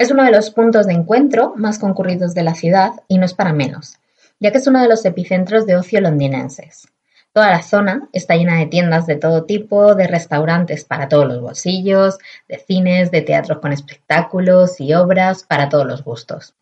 Es 0.00 0.10
uno 0.10 0.24
de 0.24 0.30
los 0.30 0.50
puntos 0.50 0.86
de 0.86 0.94
encuentro 0.94 1.52
más 1.56 1.78
concurridos 1.78 2.32
de 2.32 2.42
la 2.42 2.54
ciudad 2.54 3.02
y 3.06 3.18
no 3.18 3.26
es 3.26 3.34
para 3.34 3.52
menos, 3.52 3.98
ya 4.38 4.50
que 4.50 4.56
es 4.56 4.66
uno 4.66 4.80
de 4.80 4.88
los 4.88 5.04
epicentros 5.04 5.66
de 5.66 5.76
ocio 5.76 6.00
londinenses. 6.00 6.88
Toda 7.34 7.50
la 7.50 7.60
zona 7.60 8.08
está 8.14 8.34
llena 8.34 8.56
de 8.56 8.64
tiendas 8.64 9.04
de 9.04 9.16
todo 9.16 9.44
tipo, 9.44 9.94
de 9.94 10.06
restaurantes 10.06 10.86
para 10.86 11.10
todos 11.10 11.26
los 11.26 11.42
bolsillos, 11.42 12.16
de 12.48 12.56
cines, 12.60 13.10
de 13.10 13.20
teatros 13.20 13.58
con 13.58 13.74
espectáculos 13.74 14.80
y 14.80 14.94
obras 14.94 15.44
para 15.44 15.68
todos 15.68 15.86
los 15.86 16.02
gustos. 16.02 16.54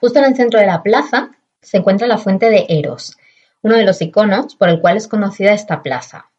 Justo 0.00 0.20
en 0.20 0.26
el 0.26 0.36
centro 0.36 0.60
de 0.60 0.66
la 0.66 0.84
plaza 0.84 1.32
se 1.60 1.78
encuentra 1.78 2.06
la 2.06 2.18
fuente 2.18 2.50
de 2.50 2.66
Eros, 2.68 3.16
uno 3.62 3.74
de 3.74 3.84
los 3.84 4.00
iconos 4.00 4.54
por 4.54 4.68
el 4.68 4.80
cual 4.80 4.96
es 4.96 5.08
conocida 5.08 5.54
esta 5.54 5.82
plaza, 5.82 6.30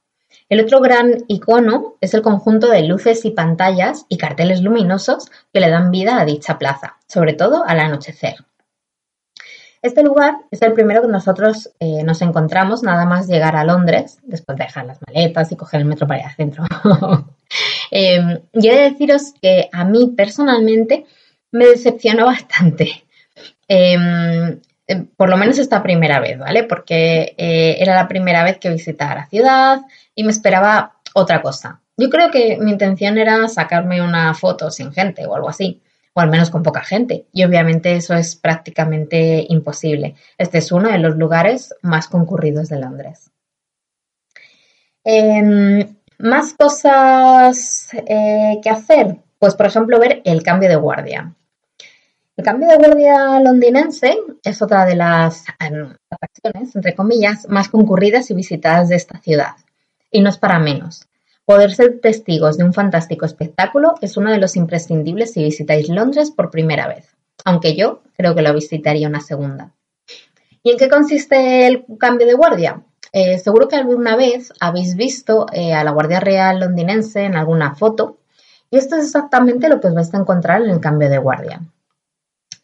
el 0.54 0.62
otro 0.62 0.82
gran 0.82 1.24
icono 1.28 1.96
es 2.00 2.14
el 2.14 2.22
conjunto 2.22 2.70
de 2.70 2.84
luces 2.84 3.26
y 3.26 3.32
pantallas 3.32 4.06
y 4.08 4.18
carteles 4.18 4.62
luminosos 4.62 5.32
que 5.52 5.60
le 5.60 5.72
dan 5.72 5.90
vida 5.90 6.20
a 6.20 6.26
dicha 6.26 6.60
plaza, 6.60 6.98
sobre 7.08 7.34
todo 7.34 7.64
al 7.66 7.80
anochecer. 7.80 8.36
Este 9.82 10.04
lugar 10.04 10.36
es 10.52 10.62
el 10.62 10.74
primero 10.74 11.02
que 11.02 11.08
nosotros 11.08 11.72
eh, 11.80 12.04
nos 12.04 12.22
encontramos 12.22 12.84
nada 12.84 13.06
más 13.06 13.28
llegar 13.28 13.56
a 13.56 13.64
Londres, 13.64 14.20
después 14.22 14.56
de 14.60 14.66
dejar 14.66 14.86
las 14.86 15.00
maletas 15.08 15.52
y 15.52 15.56
coger 15.56 15.82
el 15.82 15.88
metro 15.88 16.06
para 16.06 16.20
ir 16.20 16.26
al 16.28 16.36
centro. 16.36 16.64
eh, 17.92 18.44
y 18.54 18.68
he 18.68 18.76
de 18.76 18.92
deciros 18.92 19.34
que 19.42 19.70
a 19.74 19.84
mí 19.86 20.14
personalmente 20.16 21.06
me 21.52 21.66
decepcionó 21.66 22.28
bastante. 22.28 23.06
Eh, 23.68 23.98
por 25.18 25.30
lo 25.30 25.38
menos 25.38 25.58
esta 25.58 25.82
primera 25.82 26.20
vez, 26.20 26.38
¿vale? 26.38 26.64
Porque 26.66 27.34
era 27.38 27.96
la 27.96 28.08
primera 28.08 28.44
vez 28.44 28.60
que 28.60 28.70
visitaba 28.70 29.16
la 29.16 29.26
ciudad 29.26 29.82
y 30.16 30.24
me 30.24 30.32
esperaba 30.32 31.00
otra 31.14 31.42
cosa. 31.42 31.82
Yo 31.98 32.10
creo 32.10 32.32
que 32.32 32.58
mi 32.58 32.72
intención 32.72 33.18
era 33.18 33.48
sacarme 33.48 34.02
una 34.02 34.34
foto 34.34 34.72
sin 34.72 34.92
gente 34.92 35.26
o 35.26 35.36
algo 35.36 35.50
así, 35.50 35.82
o 36.14 36.22
al 36.22 36.30
menos 36.30 36.50
con 36.50 36.64
poca 36.64 36.82
gente. 36.84 37.28
Y 37.32 37.44
obviamente 37.44 37.96
eso 37.96 38.16
es 38.16 38.36
prácticamente 38.36 39.46
imposible. 39.50 40.16
Este 40.38 40.58
es 40.58 40.72
uno 40.72 40.90
de 40.90 40.98
los 40.98 41.16
lugares 41.18 41.76
más 41.82 42.08
concurridos 42.08 42.70
de 42.70 42.80
Londres. 42.80 43.32
Em, 45.04 45.96
más 46.20 46.54
cosas 46.54 47.90
eh, 47.94 48.60
que 48.64 48.70
hacer. 48.70 49.18
Pues, 49.38 49.56
por 49.56 49.66
ejemplo, 49.66 50.00
ver 50.00 50.22
el 50.26 50.42
cambio 50.42 50.70
de 50.70 50.78
guardia. 50.78 51.36
El 52.36 52.44
cambio 52.44 52.70
de 52.70 52.78
guardia 52.78 53.40
londinense 53.40 54.18
es 54.44 54.62
otra 54.62 54.86
de 54.86 54.96
las 54.96 55.44
em, 55.60 55.94
atracciones, 56.10 56.76
entre 56.76 56.96
comillas, 56.96 57.48
más 57.50 57.70
concurridas 57.70 58.32
y 58.32 58.34
visitadas 58.34 58.90
de 58.90 58.96
esta 58.96 59.20
ciudad. 59.20 59.52
Y 60.14 60.22
no 60.22 60.30
es 60.30 60.38
para 60.38 60.60
menos. 60.60 61.10
Poder 61.44 61.74
ser 61.74 62.00
testigos 62.00 62.58
de 62.58 62.64
un 62.64 62.74
fantástico 62.74 63.26
espectáculo 63.26 63.96
es 64.00 64.16
uno 64.16 64.32
de 64.32 64.38
los 64.38 64.56
imprescindibles 64.56 65.34
si 65.34 65.44
visitáis 65.44 65.90
Londres 65.90 66.32
por 66.32 66.52
primera 66.52 66.88
vez, 66.88 67.18
aunque 67.44 67.76
yo 67.76 68.04
creo 68.16 68.34
que 68.34 68.44
lo 68.44 68.54
visitaría 68.54 69.10
una 69.10 69.20
segunda. 69.20 69.74
¿Y 70.62 70.72
en 70.72 70.78
qué 70.78 70.88
consiste 70.88 71.68
el 71.68 71.84
cambio 72.00 72.28
de 72.28 72.36
guardia? 72.36 72.84
Eh, 73.12 73.40
seguro 73.40 73.68
que 73.68 73.76
alguna 73.76 74.16
vez 74.16 74.54
habéis 74.62 74.96
visto 74.96 75.48
eh, 75.52 75.74
a 75.74 75.84
la 75.84 75.92
Guardia 75.92 76.22
Real 76.22 76.62
londinense 76.62 77.26
en 77.26 77.36
alguna 77.36 77.76
foto, 77.76 78.20
y 78.72 78.78
esto 78.78 78.96
es 78.96 79.06
exactamente 79.06 79.68
lo 79.68 79.82
que 79.82 79.88
os 79.88 79.94
vais 79.94 80.14
a 80.14 80.18
encontrar 80.18 80.62
en 80.62 80.70
el 80.70 80.80
cambio 80.80 81.10
de 81.10 81.18
guardia 81.18 81.62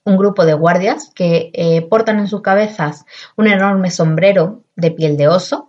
un 0.09 0.17
grupo 0.17 0.45
de 0.45 0.53
guardias 0.53 1.11
que 1.13 1.51
eh, 1.53 1.81
portan 1.83 2.19
en 2.19 2.27
sus 2.27 2.41
cabezas 2.41 3.05
un 3.35 3.47
enorme 3.47 3.91
sombrero 3.91 4.63
de 4.75 4.91
piel 4.91 5.17
de 5.17 5.27
oso, 5.27 5.68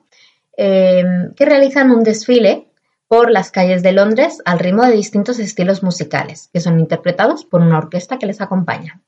eh, 0.63 1.03
que 1.37 1.47
realizan 1.47 1.91
un 1.91 2.03
desfile 2.03 2.69
por 3.09 3.31
las 3.31 3.51
calles 3.51 3.83
de 3.83 3.93
Londres 3.93 4.43
al 4.45 4.59
ritmo 4.59 4.85
de 4.85 4.93
distintos 4.93 5.39
estilos 5.39 5.83
musicales, 5.83 6.51
que 6.53 6.61
son 6.61 6.79
interpretados 6.79 7.47
por 7.47 7.63
una 7.63 7.79
orquesta 7.79 8.19
que 8.19 8.27
les 8.27 8.43
acompaña. 8.43 9.01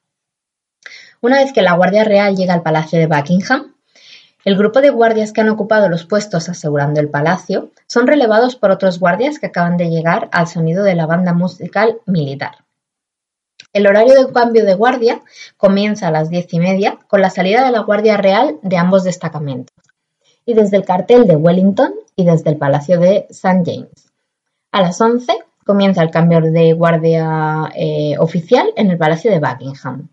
Una 1.20 1.40
vez 1.40 1.52
que 1.52 1.60
la 1.60 1.74
Guardia 1.74 2.04
Real 2.04 2.36
llega 2.36 2.54
al 2.54 2.62
Palacio 2.62 2.98
de 2.98 3.06
Buckingham, 3.06 3.74
El 4.44 4.56
grupo 4.56 4.80
de 4.80 4.88
guardias 4.88 5.32
que 5.32 5.42
han 5.42 5.50
ocupado 5.50 5.90
los 5.90 6.06
puestos 6.06 6.48
asegurando 6.48 7.00
el 7.00 7.10
palacio 7.10 7.70
son 7.86 8.06
relevados 8.06 8.56
por 8.56 8.70
otros 8.70 8.98
guardias 8.98 9.38
que 9.38 9.46
acaban 9.46 9.76
de 9.76 9.90
llegar 9.90 10.30
al 10.32 10.48
sonido 10.48 10.82
de 10.84 10.94
la 10.94 11.04
banda 11.04 11.34
musical 11.34 12.00
militar. 12.06 12.64
El 13.74 13.86
horario 13.86 14.14
de 14.14 14.32
cambio 14.32 14.64
de 14.64 14.74
guardia 14.74 15.20
comienza 15.58 16.08
a 16.08 16.10
las 16.10 16.30
diez 16.30 16.46
y 16.54 16.58
media 16.60 16.98
con 17.08 17.20
la 17.20 17.28
salida 17.28 17.62
de 17.62 17.72
la 17.72 17.80
Guardia 17.80 18.16
Real 18.16 18.58
de 18.62 18.78
ambos 18.78 19.04
destacamentos 19.04 19.81
y 20.44 20.54
desde 20.54 20.76
el 20.76 20.84
cartel 20.84 21.26
de 21.26 21.36
Wellington 21.36 21.92
y 22.16 22.24
desde 22.24 22.50
el 22.50 22.56
Palacio 22.56 22.98
de 23.00 23.26
St. 23.30 23.62
James. 23.64 24.12
A 24.70 24.82
las 24.82 25.00
once 25.00 25.32
comienza 25.64 26.02
el 26.02 26.10
cambio 26.10 26.40
de 26.40 26.72
guardia 26.72 27.70
eh, 27.74 28.16
oficial 28.18 28.72
en 28.76 28.90
el 28.90 28.98
Palacio 28.98 29.30
de 29.30 29.38
Buckingham. 29.38 30.08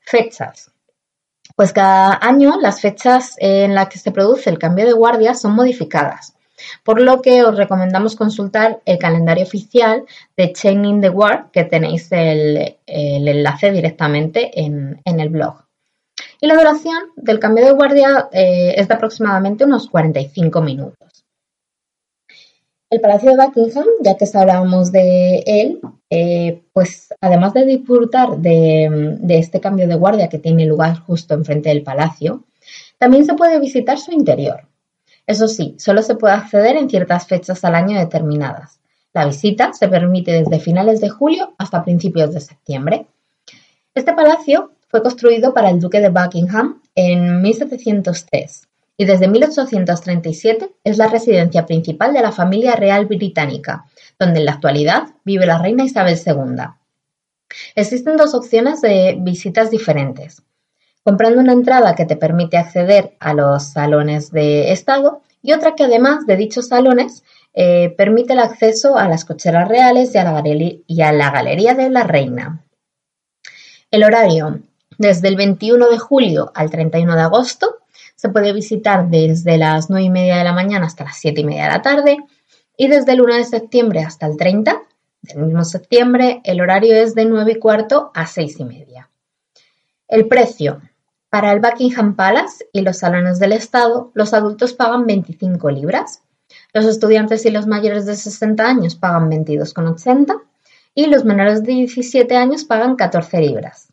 Fechas. 0.00 0.70
Pues 1.56 1.72
cada 1.72 2.18
año 2.20 2.60
las 2.60 2.80
fechas 2.80 3.34
en 3.38 3.74
las 3.74 3.88
que 3.88 3.98
se 3.98 4.10
produce 4.10 4.50
el 4.50 4.58
cambio 4.58 4.84
de 4.84 4.92
guardia 4.92 5.34
son 5.34 5.54
modificadas, 5.54 6.36
por 6.84 7.00
lo 7.00 7.22
que 7.22 7.44
os 7.44 7.56
recomendamos 7.56 8.14
consultar 8.14 8.80
el 8.84 8.98
calendario 8.98 9.44
oficial 9.44 10.04
de 10.36 10.52
Chaining 10.52 11.00
the 11.00 11.08
Guard, 11.08 11.50
que 11.52 11.64
tenéis 11.64 12.08
el, 12.12 12.76
enlace 12.86 13.72
directamente 13.72 14.60
en, 14.60 15.00
el 15.04 15.28
blog. 15.30 15.65
Y 16.40 16.46
la 16.46 16.56
duración 16.56 16.98
del 17.16 17.38
cambio 17.38 17.64
de 17.64 17.72
guardia 17.72 18.28
eh, 18.32 18.74
es 18.76 18.88
de 18.88 18.94
aproximadamente 18.94 19.64
unos 19.64 19.88
45 19.88 20.60
minutos. 20.60 21.24
El 22.88 23.00
Palacio 23.00 23.30
de 23.30 23.44
Buckingham, 23.44 23.86
ya 24.00 24.16
que 24.16 24.26
hablábamos 24.32 24.92
de 24.92 25.42
él, 25.44 25.80
eh, 26.08 26.62
pues 26.72 27.12
además 27.20 27.52
de 27.52 27.64
disfrutar 27.64 28.38
de, 28.38 29.18
este 29.28 29.60
cambio 29.60 29.88
de 29.88 29.96
guardia 29.96 30.28
que 30.28 30.38
tiene 30.38 30.66
lugar 30.66 31.00
justo 31.00 31.34
enfrente 31.34 31.70
del 31.70 31.82
palacio, 31.82 32.44
también 32.96 33.24
se 33.24 33.34
puede 33.34 33.58
visitar 33.58 33.98
su 33.98 34.12
interior. 34.12 34.68
Eso 35.26 35.48
sí, 35.48 35.74
solo 35.78 36.02
se 36.02 36.14
puede 36.14 36.34
acceder 36.34 36.76
en 36.76 36.88
ciertas 36.88 37.26
fechas 37.26 37.64
al 37.64 37.74
año 37.74 37.98
determinadas. 37.98 38.78
La 39.12 39.26
visita 39.26 39.72
se 39.72 39.88
permite 39.88 40.30
desde 40.30 40.60
finales 40.60 41.00
de 41.00 41.08
julio 41.08 41.54
hasta 41.58 41.82
principios 41.82 42.32
de 42.32 42.40
septiembre. 42.40 43.06
Este 43.94 44.12
palacio 44.12 44.75
fue 44.96 45.02
construido 45.02 45.52
para 45.52 45.68
el 45.68 45.78
duque 45.78 46.00
de 46.00 46.08
Buckingham 46.08 46.80
en 46.94 47.42
1703 47.42 48.66
y 48.96 49.04
desde 49.04 49.28
1837 49.28 50.70
es 50.84 50.96
la 50.96 51.06
residencia 51.06 51.66
principal 51.66 52.14
de 52.14 52.22
la 52.22 52.32
familia 52.32 52.76
real 52.76 53.04
británica, 53.04 53.84
donde 54.18 54.38
en 54.38 54.46
la 54.46 54.52
actualidad 54.52 55.08
vive 55.22 55.44
la 55.44 55.58
reina 55.58 55.84
Isabel 55.84 56.18
II. 56.24 56.64
Existen 57.74 58.16
dos 58.16 58.32
opciones 58.32 58.80
de 58.80 59.18
visitas 59.20 59.70
diferentes. 59.70 60.40
Comprando 61.04 61.42
una 61.42 61.52
entrada 61.52 61.94
que 61.94 62.06
te 62.06 62.16
permite 62.16 62.56
acceder 62.56 63.18
a 63.20 63.34
los 63.34 63.64
salones 63.64 64.30
de 64.30 64.72
estado 64.72 65.20
y 65.42 65.52
otra 65.52 65.74
que 65.74 65.84
además 65.84 66.24
de 66.26 66.38
dichos 66.38 66.68
salones 66.68 67.22
eh, 67.52 67.94
permite 67.98 68.32
el 68.32 68.38
acceso 68.38 68.96
a 68.96 69.06
las 69.08 69.26
cocheras 69.26 69.68
reales 69.68 70.14
y 70.14 70.18
a, 70.18 70.24
la 70.24 70.42
y 70.46 71.02
a 71.02 71.12
la 71.12 71.30
galería 71.30 71.74
de 71.74 71.90
la 71.90 72.04
reina. 72.04 72.62
El 73.90 74.02
horario, 74.02 74.60
desde 74.98 75.28
el 75.28 75.36
21 75.36 75.88
de 75.88 75.98
julio 75.98 76.52
al 76.54 76.70
31 76.70 77.14
de 77.14 77.22
agosto, 77.22 77.78
se 78.14 78.28
puede 78.28 78.52
visitar 78.52 79.08
desde 79.08 79.58
las 79.58 79.90
9 79.90 80.04
y 80.04 80.10
media 80.10 80.36
de 80.38 80.44
la 80.44 80.52
mañana 80.52 80.86
hasta 80.86 81.04
las 81.04 81.18
7 81.18 81.40
y 81.40 81.44
media 81.44 81.64
de 81.64 81.70
la 81.70 81.82
tarde 81.82 82.18
y 82.76 82.88
desde 82.88 83.12
el 83.12 83.20
1 83.20 83.34
de 83.34 83.44
septiembre 83.44 84.00
hasta 84.00 84.26
el 84.26 84.36
30 84.36 84.82
del 85.22 85.38
mismo 85.38 85.64
septiembre 85.64 86.40
el 86.44 86.60
horario 86.60 86.94
es 86.94 87.14
de 87.14 87.24
9 87.24 87.52
y 87.52 87.58
cuarto 87.58 88.10
a 88.14 88.26
6 88.26 88.60
y 88.60 88.64
media. 88.64 89.10
El 90.08 90.28
precio. 90.28 90.80
Para 91.28 91.52
el 91.52 91.60
Buckingham 91.60 92.14
Palace 92.14 92.68
y 92.72 92.80
los 92.82 92.98
salones 92.98 93.38
del 93.38 93.52
Estado, 93.52 94.12
los 94.14 94.32
adultos 94.32 94.72
pagan 94.72 95.06
25 95.06 95.70
libras, 95.70 96.22
los 96.72 96.84
estudiantes 96.84 97.44
y 97.44 97.50
los 97.50 97.66
mayores 97.66 98.06
de 98.06 98.14
60 98.14 98.64
años 98.64 98.94
pagan 98.94 99.28
22,80 99.30 100.40
y 100.94 101.06
los 101.06 101.24
menores 101.24 101.64
de 101.64 101.72
17 101.72 102.36
años 102.36 102.64
pagan 102.64 102.96
14 102.96 103.40
libras. 103.40 103.88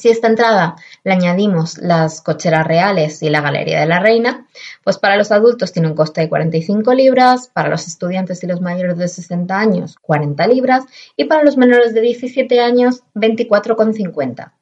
Si 0.00 0.08
esta 0.08 0.28
entrada 0.28 0.76
le 1.04 1.12
añadimos 1.12 1.76
las 1.76 2.22
cocheras 2.22 2.66
reales 2.66 3.22
y 3.22 3.28
la 3.28 3.42
galería 3.42 3.80
de 3.80 3.86
la 3.86 4.00
reina, 4.00 4.46
pues 4.82 4.96
para 4.96 5.18
los 5.18 5.30
adultos 5.30 5.72
tiene 5.72 5.88
un 5.88 5.94
coste 5.94 6.22
de 6.22 6.30
45 6.30 6.94
libras, 6.94 7.48
para 7.48 7.68
los 7.68 7.86
estudiantes 7.86 8.42
y 8.42 8.46
los 8.46 8.62
mayores 8.62 8.96
de 8.96 9.08
60 9.08 9.54
años 9.58 9.96
40 10.00 10.46
libras 10.46 10.84
y 11.18 11.26
para 11.26 11.44
los 11.44 11.58
menores 11.58 11.92
de 11.92 12.00
17 12.00 12.60
años 12.62 13.02
24,50. 13.14 14.52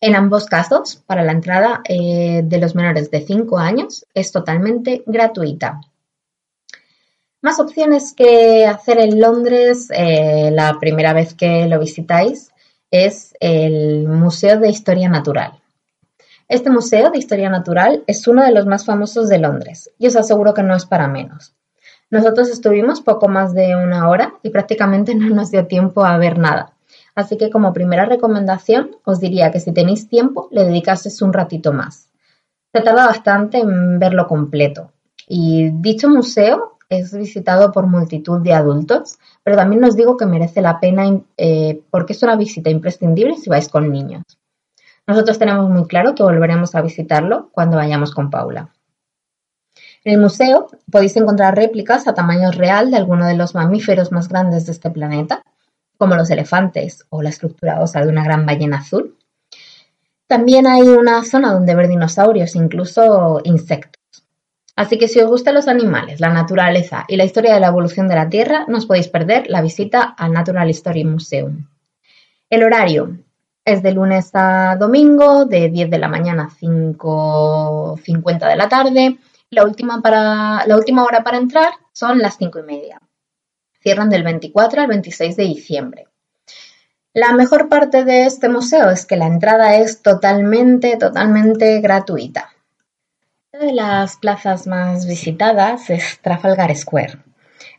En 0.00 0.14
ambos 0.14 0.46
casos, 0.46 1.02
para 1.04 1.24
la 1.24 1.32
entrada 1.32 1.80
eh, 1.88 2.42
de 2.44 2.58
los 2.58 2.76
menores 2.76 3.10
de 3.10 3.22
5 3.22 3.58
años 3.58 4.06
es 4.14 4.30
totalmente 4.30 5.02
gratuita. 5.06 5.80
Más 7.42 7.58
opciones 7.58 8.14
que 8.14 8.64
hacer 8.64 9.00
en 9.00 9.20
Londres 9.20 9.88
eh, 9.90 10.52
la 10.52 10.78
primera 10.78 11.14
vez 11.14 11.34
que 11.34 11.66
lo 11.66 11.80
visitáis 11.80 12.52
es 12.90 13.34
el 13.40 14.08
Museo 14.08 14.58
de 14.58 14.68
Historia 14.68 15.08
Natural. 15.08 15.60
Este 16.48 16.70
Museo 16.70 17.10
de 17.10 17.18
Historia 17.18 17.50
Natural 17.50 18.02
es 18.06 18.26
uno 18.26 18.42
de 18.42 18.52
los 18.52 18.64
más 18.64 18.86
famosos 18.86 19.28
de 19.28 19.38
Londres 19.38 19.90
y 19.98 20.06
os 20.06 20.16
aseguro 20.16 20.54
que 20.54 20.62
no 20.62 20.74
es 20.74 20.86
para 20.86 21.06
menos. 21.06 21.54
Nosotros 22.10 22.48
estuvimos 22.48 23.02
poco 23.02 23.28
más 23.28 23.52
de 23.52 23.76
una 23.76 24.08
hora 24.08 24.34
y 24.42 24.50
prácticamente 24.50 25.14
no 25.16 25.28
nos 25.34 25.50
dio 25.50 25.66
tiempo 25.66 26.04
a 26.04 26.16
ver 26.16 26.38
nada. 26.38 26.72
Así 27.14 27.36
que 27.36 27.50
como 27.50 27.72
primera 27.72 28.06
recomendación 28.06 28.96
os 29.04 29.20
diría 29.20 29.50
que 29.50 29.60
si 29.60 29.72
tenéis 29.72 30.08
tiempo 30.08 30.48
le 30.50 30.64
dedicases 30.64 31.20
un 31.20 31.32
ratito 31.32 31.72
más. 31.72 32.08
Se 32.72 32.80
tarda 32.80 33.06
bastante 33.06 33.58
en 33.58 33.98
verlo 33.98 34.26
completo. 34.26 34.92
Y 35.26 35.70
dicho 35.70 36.08
museo 36.08 36.77
es 36.88 37.12
visitado 37.12 37.70
por 37.70 37.86
multitud 37.86 38.40
de 38.40 38.54
adultos, 38.54 39.18
pero 39.42 39.56
también 39.56 39.84
os 39.84 39.96
digo 39.96 40.16
que 40.16 40.26
merece 40.26 40.62
la 40.62 40.80
pena 40.80 41.20
eh, 41.36 41.82
porque 41.90 42.14
es 42.14 42.22
una 42.22 42.36
visita 42.36 42.70
imprescindible 42.70 43.36
si 43.36 43.50
vais 43.50 43.68
con 43.68 43.90
niños. 43.90 44.24
Nosotros 45.06 45.38
tenemos 45.38 45.68
muy 45.70 45.86
claro 45.86 46.14
que 46.14 46.22
volveremos 46.22 46.74
a 46.74 46.82
visitarlo 46.82 47.50
cuando 47.52 47.76
vayamos 47.76 48.14
con 48.14 48.30
Paula. 48.30 48.70
En 50.04 50.14
el 50.14 50.20
museo 50.20 50.68
podéis 50.90 51.16
encontrar 51.16 51.56
réplicas 51.56 52.06
a 52.06 52.14
tamaño 52.14 52.50
real 52.52 52.90
de 52.90 52.96
algunos 52.96 53.26
de 53.26 53.36
los 53.36 53.54
mamíferos 53.54 54.12
más 54.12 54.28
grandes 54.28 54.66
de 54.66 54.72
este 54.72 54.90
planeta, 54.90 55.42
como 55.98 56.14
los 56.14 56.30
elefantes 56.30 57.04
o 57.10 57.22
la 57.22 57.30
estructura 57.30 57.80
ósea 57.80 58.02
de 58.04 58.08
una 58.08 58.24
gran 58.24 58.46
ballena 58.46 58.78
azul. 58.78 59.18
También 60.26 60.66
hay 60.66 60.82
una 60.82 61.24
zona 61.24 61.52
donde 61.52 61.74
ver 61.74 61.88
dinosaurios, 61.88 62.54
incluso 62.54 63.40
insectos. 63.44 63.97
Así 64.78 64.96
que 64.96 65.08
si 65.08 65.18
os 65.18 65.28
gustan 65.28 65.56
los 65.56 65.66
animales, 65.66 66.20
la 66.20 66.28
naturaleza 66.28 67.04
y 67.08 67.16
la 67.16 67.24
historia 67.24 67.52
de 67.52 67.58
la 67.58 67.66
evolución 67.66 68.06
de 68.06 68.14
la 68.14 68.28
Tierra, 68.28 68.64
no 68.68 68.78
os 68.78 68.86
podéis 68.86 69.08
perder 69.08 69.50
la 69.50 69.60
visita 69.60 70.02
al 70.16 70.32
Natural 70.32 70.70
History 70.70 71.02
Museum. 71.02 71.66
El 72.48 72.62
horario 72.62 73.18
es 73.64 73.82
de 73.82 73.90
lunes 73.90 74.30
a 74.34 74.76
domingo, 74.78 75.46
de 75.46 75.68
10 75.68 75.90
de 75.90 75.98
la 75.98 76.06
mañana 76.06 76.44
a 76.44 76.64
5.50 76.64 78.48
de 78.48 78.54
la 78.54 78.68
tarde. 78.68 79.18
La 79.50 79.64
última, 79.64 80.00
la 80.04 80.76
última 80.76 81.02
hora 81.02 81.24
para 81.24 81.38
entrar 81.38 81.72
son 81.92 82.20
las 82.20 82.36
5 82.36 82.60
y 82.60 82.62
media. 82.62 83.02
Cierran 83.82 84.10
del 84.10 84.22
24 84.22 84.82
al 84.82 84.86
26 84.86 85.36
de 85.36 85.42
diciembre. 85.42 86.06
La 87.12 87.32
mejor 87.32 87.68
parte 87.68 88.04
de 88.04 88.26
este 88.26 88.48
museo 88.48 88.90
es 88.90 89.06
que 89.06 89.16
la 89.16 89.26
entrada 89.26 89.74
es 89.78 90.02
totalmente, 90.02 90.96
totalmente 90.96 91.80
gratuita. 91.80 92.52
Una 93.58 93.66
de 93.66 93.74
las 93.74 94.16
plazas 94.18 94.68
más 94.68 95.04
visitadas 95.04 95.90
es 95.90 96.20
Trafalgar 96.22 96.72
Square. 96.76 97.18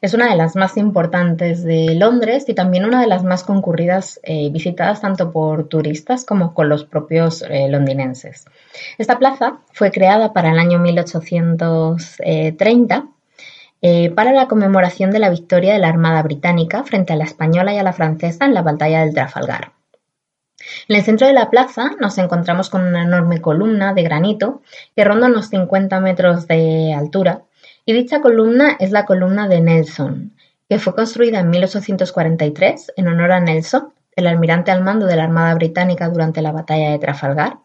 Es 0.02 0.14
una 0.14 0.30
de 0.30 0.36
las 0.36 0.58
más 0.58 0.76
importantes 0.76 1.64
de 1.64 1.96
Londres 1.96 2.44
y 2.50 2.54
también 2.54 2.84
una 2.84 3.00
de 3.00 3.08
las 3.08 3.24
más 3.24 3.46
concurridas 3.46 4.20
eh, 4.24 4.50
visitadas 4.52 5.00
tanto 5.00 5.32
por 5.32 5.70
turistas 5.70 6.26
como 6.26 6.54
con 6.54 6.68
los 6.68 6.84
propios 6.84 7.44
eh, 7.44 7.70
londinenses. 7.70 8.44
Esta 8.98 9.20
plaza 9.20 9.62
fue 9.72 9.90
creada 9.90 10.34
para 10.34 10.52
el 10.52 10.60
año 10.60 10.80
1830 10.80 13.08
eh, 13.82 14.10
para 14.10 14.34
la 14.34 14.50
conmemoración 14.50 15.12
de 15.12 15.20
la 15.20 15.30
victoria 15.30 15.72
de 15.72 15.80
la 15.80 15.88
Armada 15.88 16.22
Británica 16.24 16.84
frente 16.84 17.14
a 17.14 17.16
la 17.16 17.24
española 17.24 17.74
y 17.74 17.78
a 17.78 17.84
la 17.84 17.94
francesa 17.94 18.44
en 18.44 18.54
la 18.54 18.64
batalla 18.64 19.00
del 19.00 19.14
Trafalgar. 19.14 19.79
En 20.88 20.96
el 20.96 21.04
centro 21.04 21.28
de 21.28 21.34
la 21.34 21.50
plaza 21.50 21.92
nos 22.00 22.18
encontramos 22.18 22.70
con 22.70 22.86
una 22.86 23.04
enorme 23.04 23.42
columna 23.42 23.94
de 23.94 24.04
granito 24.04 24.62
que 24.96 25.04
ronda 25.04 25.28
unos 25.28 25.48
50 25.50 26.00
metros 26.00 26.48
de 26.48 26.94
altura 26.94 27.44
y 27.86 27.94
dicha 27.94 28.22
columna 28.22 28.76
es 28.80 28.92
la 28.92 29.06
columna 29.06 29.48
de 29.48 29.62
Nelson, 29.62 30.36
que 30.70 30.80
fue 30.80 30.94
construida 30.94 31.40
en 31.40 31.50
1843 31.50 32.94
en 32.96 33.08
honor 33.08 33.32
a 33.32 33.40
Nelson, 33.40 33.94
el 34.16 34.28
almirante 34.28 34.70
al 34.70 34.84
mando 34.84 35.08
de 35.08 35.16
la 35.16 35.24
Armada 35.24 35.56
Británica 35.56 36.10
durante 36.10 36.42
la 36.42 36.52
batalla 36.52 36.92
de 36.92 37.00
Trafalgar. 37.00 37.58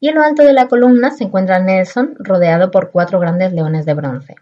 Y 0.00 0.08
en 0.08 0.16
lo 0.16 0.22
alto 0.22 0.44
de 0.44 0.52
la 0.52 0.68
columna 0.68 1.10
se 1.10 1.24
encuentra 1.24 1.58
Nelson 1.58 2.14
rodeado 2.18 2.70
por 2.70 2.90
cuatro 2.90 3.18
grandes 3.20 3.52
leones 3.52 3.86
de 3.86 3.94
bronce. 3.94 4.34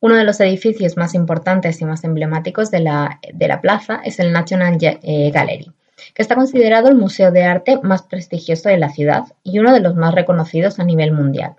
Uno 0.00 0.14
de 0.16 0.24
los 0.24 0.40
edificios 0.40 0.96
más 0.96 1.14
importantes 1.14 1.80
y 1.82 1.84
más 1.84 2.02
emblemáticos 2.04 2.70
de 2.70 2.80
la, 2.80 3.20
de 3.34 3.46
la 3.46 3.60
plaza 3.60 4.00
es 4.02 4.18
el 4.18 4.32
National 4.32 4.78
eh, 4.80 5.30
Gallery, 5.30 5.70
que 6.14 6.22
está 6.22 6.34
considerado 6.34 6.88
el 6.88 6.96
museo 6.96 7.30
de 7.30 7.44
arte 7.44 7.78
más 7.82 8.02
prestigioso 8.02 8.68
de 8.68 8.78
la 8.78 8.90
ciudad 8.90 9.24
y 9.42 9.58
uno 9.58 9.72
de 9.72 9.80
los 9.80 9.94
más 9.94 10.14
reconocidos 10.14 10.78
a 10.78 10.84
nivel 10.84 11.12
mundial. 11.12 11.56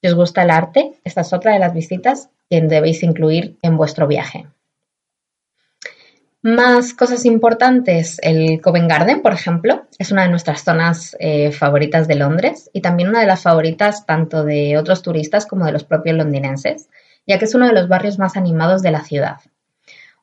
Si 0.00 0.08
os 0.08 0.14
gusta 0.14 0.42
el 0.42 0.50
arte, 0.50 0.92
esta 1.04 1.22
es 1.22 1.32
otra 1.32 1.52
de 1.52 1.58
las 1.58 1.74
visitas 1.74 2.30
que 2.48 2.60
debéis 2.60 3.02
incluir 3.02 3.56
en 3.62 3.76
vuestro 3.76 4.06
viaje. 4.06 4.46
Más 6.42 6.92
cosas 6.92 7.24
importantes, 7.24 8.18
el 8.20 8.60
Covent 8.60 8.90
Garden, 8.90 9.22
por 9.22 9.32
ejemplo, 9.32 9.86
es 9.98 10.12
una 10.12 10.24
de 10.24 10.28
nuestras 10.28 10.62
zonas 10.62 11.16
eh, 11.18 11.50
favoritas 11.52 12.06
de 12.06 12.16
Londres 12.16 12.68
y 12.74 12.82
también 12.82 13.08
una 13.08 13.20
de 13.20 13.26
las 13.26 13.40
favoritas 13.40 14.04
tanto 14.04 14.44
de 14.44 14.76
otros 14.76 15.00
turistas 15.00 15.46
como 15.46 15.64
de 15.64 15.72
los 15.72 15.84
propios 15.84 16.16
londinenses, 16.16 16.90
ya 17.26 17.38
que 17.38 17.46
es 17.46 17.54
uno 17.54 17.66
de 17.66 17.72
los 17.72 17.88
barrios 17.88 18.18
más 18.18 18.36
animados 18.36 18.82
de 18.82 18.90
la 18.90 19.02
ciudad. 19.02 19.38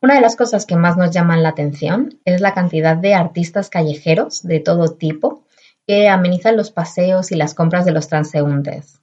Una 0.02 0.16
de 0.16 0.22
las 0.22 0.36
cosas 0.36 0.66
que 0.66 0.76
más 0.76 0.98
nos 0.98 1.12
llaman 1.12 1.44
la 1.44 1.50
atención 1.50 2.20
es 2.26 2.42
la 2.42 2.56
cantidad 2.56 2.98
de 2.98 3.14
artistas 3.14 3.70
callejeros 3.70 4.42
de 4.42 4.60
todo 4.60 4.96
tipo 4.96 5.44
que 5.86 6.10
amenizan 6.10 6.58
los 6.58 6.72
paseos 6.72 7.32
y 7.32 7.36
las 7.36 7.54
compras 7.54 7.86
de 7.86 7.92
los 7.92 8.08
transeúntes. 8.08 9.00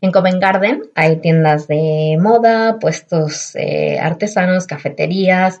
En 0.00 0.10
Covent 0.10 0.42
Garden 0.42 0.82
hay 0.96 1.18
tiendas 1.18 1.68
de 1.68 2.18
moda, 2.20 2.80
puestos 2.80 3.54
eh, 3.54 4.00
artesanos, 4.00 4.66
cafeterías, 4.66 5.60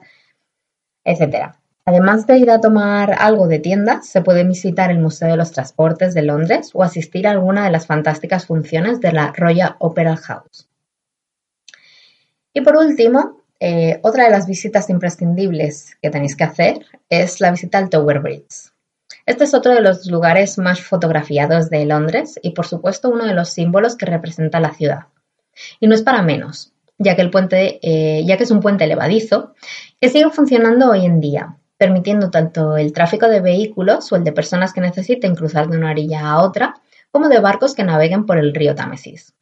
etc. 1.04 1.52
Además 1.84 2.26
de 2.26 2.38
ir 2.38 2.50
a 2.50 2.60
tomar 2.60 3.14
algo 3.16 3.46
de 3.46 3.60
tienda, 3.60 4.02
se 4.02 4.20
puede 4.20 4.42
visitar 4.42 4.90
el 4.90 4.98
Museo 4.98 5.28
de 5.28 5.36
los 5.36 5.52
Transportes 5.52 6.12
de 6.12 6.22
Londres 6.22 6.70
o 6.74 6.82
asistir 6.82 7.28
a 7.28 7.30
alguna 7.30 7.64
de 7.64 7.70
las 7.70 7.86
fantásticas 7.86 8.46
funciones 8.46 9.00
de 9.00 9.12
la 9.12 9.32
Royal 9.32 9.76
Opera 9.78 10.16
House. 10.16 10.68
Y 12.52 12.62
por 12.62 12.76
último, 12.76 13.41
eh, 13.64 14.00
otra 14.02 14.24
de 14.24 14.30
las 14.30 14.48
visitas 14.48 14.90
imprescindibles 14.90 15.96
que 16.02 16.10
tenéis 16.10 16.34
que 16.34 16.42
hacer 16.42 16.84
es 17.08 17.40
la 17.40 17.52
visita 17.52 17.78
al 17.78 17.90
Tower 17.90 18.18
Bridge. 18.18 18.72
Este 19.24 19.44
es 19.44 19.54
otro 19.54 19.72
de 19.72 19.80
los 19.80 20.06
lugares 20.06 20.58
más 20.58 20.80
fotografiados 20.80 21.70
de 21.70 21.86
Londres 21.86 22.40
y 22.42 22.50
por 22.54 22.66
supuesto 22.66 23.08
uno 23.08 23.24
de 23.24 23.34
los 23.34 23.50
símbolos 23.50 23.94
que 23.94 24.06
representa 24.06 24.58
la 24.58 24.74
ciudad. 24.74 25.02
Y 25.78 25.86
no 25.86 25.94
es 25.94 26.02
para 26.02 26.22
menos, 26.22 26.72
ya 26.98 27.14
que 27.14 27.22
el 27.22 27.30
puente, 27.30 27.78
eh, 27.82 28.24
ya 28.26 28.36
que 28.36 28.42
es 28.42 28.50
un 28.50 28.58
puente 28.58 28.82
elevadizo 28.82 29.54
que 30.00 30.08
sigue 30.08 30.28
funcionando 30.30 30.90
hoy 30.90 31.06
en 31.06 31.20
día, 31.20 31.56
permitiendo 31.76 32.30
tanto 32.30 32.76
el 32.76 32.92
tráfico 32.92 33.28
de 33.28 33.40
vehículos 33.40 34.10
o 34.10 34.16
el 34.16 34.24
de 34.24 34.32
personas 34.32 34.72
que 34.72 34.80
necesiten 34.80 35.36
cruzar 35.36 35.68
de 35.68 35.76
una 35.76 35.92
orilla 35.92 36.28
a 36.28 36.42
otra, 36.42 36.80
como 37.12 37.28
de 37.28 37.38
barcos 37.38 37.76
que 37.76 37.84
naveguen 37.84 38.26
por 38.26 38.38
el 38.38 38.52
río 38.54 38.74
Támesis. 38.74 39.34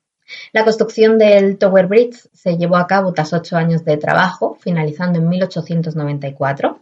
La 0.53 0.65
construcción 0.65 1.19
del 1.19 1.59
Tower 1.59 1.87
Bridge 1.87 2.29
se 2.33 2.57
llevó 2.57 2.77
a 2.77 2.87
cabo 2.87 3.13
tras 3.13 3.33
ocho 3.33 3.57
años 3.57 3.85
de 3.85 3.97
trabajo, 3.97 4.57
finalizando 4.61 5.19
en 5.19 5.29
1894. 5.29 6.79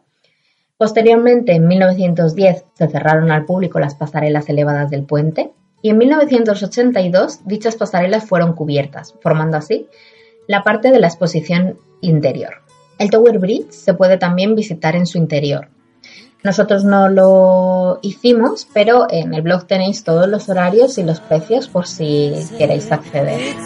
Posteriormente, 0.76 1.52
en 1.52 1.66
1910, 1.66 2.64
se 2.72 2.88
cerraron 2.88 3.30
al 3.30 3.44
público 3.44 3.80
las 3.80 3.94
pasarelas 3.94 4.48
elevadas 4.48 4.90
del 4.90 5.04
puente 5.04 5.52
y 5.82 5.90
en 5.90 5.98
1982 5.98 7.46
dichas 7.46 7.76
pasarelas 7.76 8.24
fueron 8.24 8.52
cubiertas, 8.52 9.14
formando 9.20 9.56
así 9.56 9.88
la 10.46 10.62
parte 10.62 10.90
de 10.90 10.98
la 10.98 11.08
exposición 11.08 11.78
interior. 12.00 12.62
El 12.98 13.10
Tower 13.10 13.38
Bridge 13.38 13.70
se 13.70 13.94
puede 13.94 14.18
también 14.18 14.54
visitar 14.54 14.96
en 14.96 15.06
su 15.06 15.18
interior. 15.18 15.68
Nosotros 16.44 16.84
no 16.84 17.08
lo 17.08 17.98
hicimos, 18.02 18.68
pero 18.72 19.06
en 19.10 19.34
el 19.34 19.42
blog 19.42 19.66
tenéis 19.66 20.04
todos 20.04 20.28
los 20.28 20.48
horarios 20.48 20.96
y 20.98 21.02
los 21.02 21.20
precios 21.20 21.68
por 21.68 21.86
si 21.86 22.32
queréis 22.56 22.92
acceder. 22.92 23.56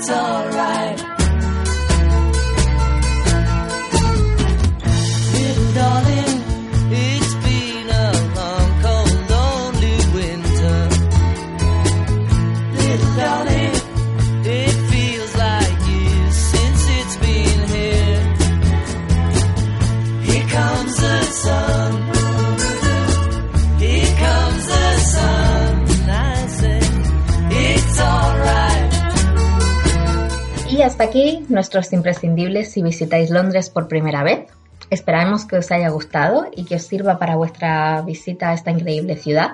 Hasta 30.92 31.04
aquí 31.04 31.46
nuestros 31.48 31.90
imprescindibles 31.94 32.70
si 32.70 32.82
visitáis 32.82 33.30
Londres 33.30 33.70
por 33.70 33.88
primera 33.88 34.22
vez. 34.22 34.50
Esperamos 34.90 35.46
que 35.46 35.56
os 35.56 35.72
haya 35.72 35.88
gustado 35.88 36.48
y 36.54 36.66
que 36.66 36.74
os 36.74 36.82
sirva 36.82 37.18
para 37.18 37.34
vuestra 37.34 38.02
visita 38.02 38.50
a 38.50 38.52
esta 38.52 38.72
increíble 38.72 39.16
ciudad. 39.16 39.52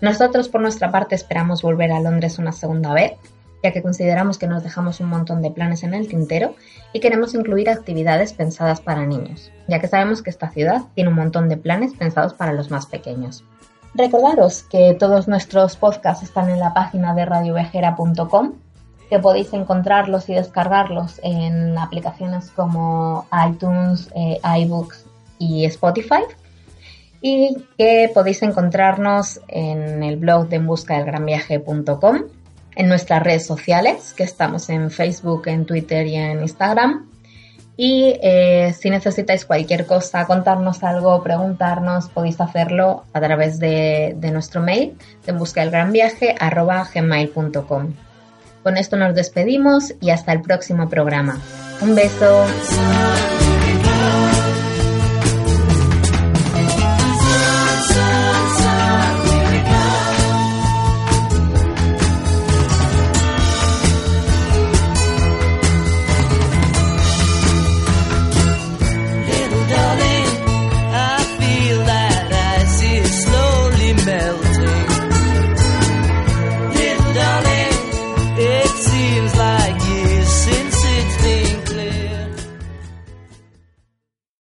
Nosotros 0.00 0.48
por 0.48 0.60
nuestra 0.60 0.90
parte 0.90 1.14
esperamos 1.14 1.62
volver 1.62 1.92
a 1.92 2.00
Londres 2.00 2.40
una 2.40 2.50
segunda 2.50 2.92
vez, 2.92 3.12
ya 3.62 3.70
que 3.72 3.82
consideramos 3.82 4.36
que 4.36 4.48
nos 4.48 4.64
dejamos 4.64 4.98
un 4.98 5.10
montón 5.10 5.42
de 5.42 5.52
planes 5.52 5.84
en 5.84 5.94
el 5.94 6.08
tintero 6.08 6.56
y 6.92 6.98
queremos 6.98 7.34
incluir 7.34 7.70
actividades 7.70 8.32
pensadas 8.32 8.80
para 8.80 9.06
niños, 9.06 9.52
ya 9.68 9.78
que 9.78 9.86
sabemos 9.86 10.22
que 10.22 10.30
esta 10.30 10.50
ciudad 10.50 10.86
tiene 10.96 11.10
un 11.10 11.16
montón 11.16 11.48
de 11.48 11.56
planes 11.56 11.92
pensados 11.94 12.34
para 12.34 12.52
los 12.52 12.68
más 12.68 12.86
pequeños. 12.86 13.44
Recordaros 13.94 14.64
que 14.64 14.96
todos 14.98 15.28
nuestros 15.28 15.76
podcasts 15.76 16.24
están 16.24 16.50
en 16.50 16.58
la 16.58 16.74
página 16.74 17.14
de 17.14 17.26
radiovejera.com 17.26 18.54
que 19.08 19.18
podéis 19.18 19.52
encontrarlos 19.52 20.28
y 20.28 20.34
descargarlos 20.34 21.20
en 21.22 21.76
aplicaciones 21.78 22.50
como 22.50 23.26
iTunes, 23.48 24.10
eh, 24.14 24.40
iBooks 24.60 25.06
y 25.38 25.64
Spotify. 25.64 26.22
Y 27.20 27.56
que 27.76 28.10
podéis 28.14 28.42
encontrarnos 28.42 29.40
en 29.48 30.02
el 30.04 30.16
blog 30.16 30.48
de 30.48 30.56
en 30.56 30.66
busca 30.66 30.96
del 30.96 31.06
gran 31.06 31.26
viaje.com, 31.26 32.22
en 32.76 32.88
nuestras 32.88 33.22
redes 33.22 33.44
sociales, 33.44 34.14
que 34.16 34.22
estamos 34.22 34.68
en 34.70 34.90
Facebook, 34.90 35.48
en 35.48 35.66
Twitter 35.66 36.06
y 36.06 36.14
en 36.14 36.42
Instagram. 36.42 37.08
Y 37.80 38.18
eh, 38.22 38.74
si 38.76 38.90
necesitáis 38.90 39.44
cualquier 39.44 39.86
cosa, 39.86 40.26
contarnos 40.26 40.82
algo, 40.82 41.22
preguntarnos, 41.22 42.08
podéis 42.08 42.40
hacerlo 42.40 43.04
a 43.12 43.20
través 43.20 43.60
de, 43.60 44.16
nuestro 44.32 44.60
mail 44.60 44.96
de 45.24 45.32
en 46.94 47.08
Con 48.62 48.76
esto 48.76 48.96
nos 48.96 49.14
despedimos 49.14 49.94
y 50.00 50.10
hasta 50.10 50.32
el 50.32 50.42
próximo 50.42 50.88
programa. 50.88 51.40
Un 51.80 51.94
beso. 51.94 52.46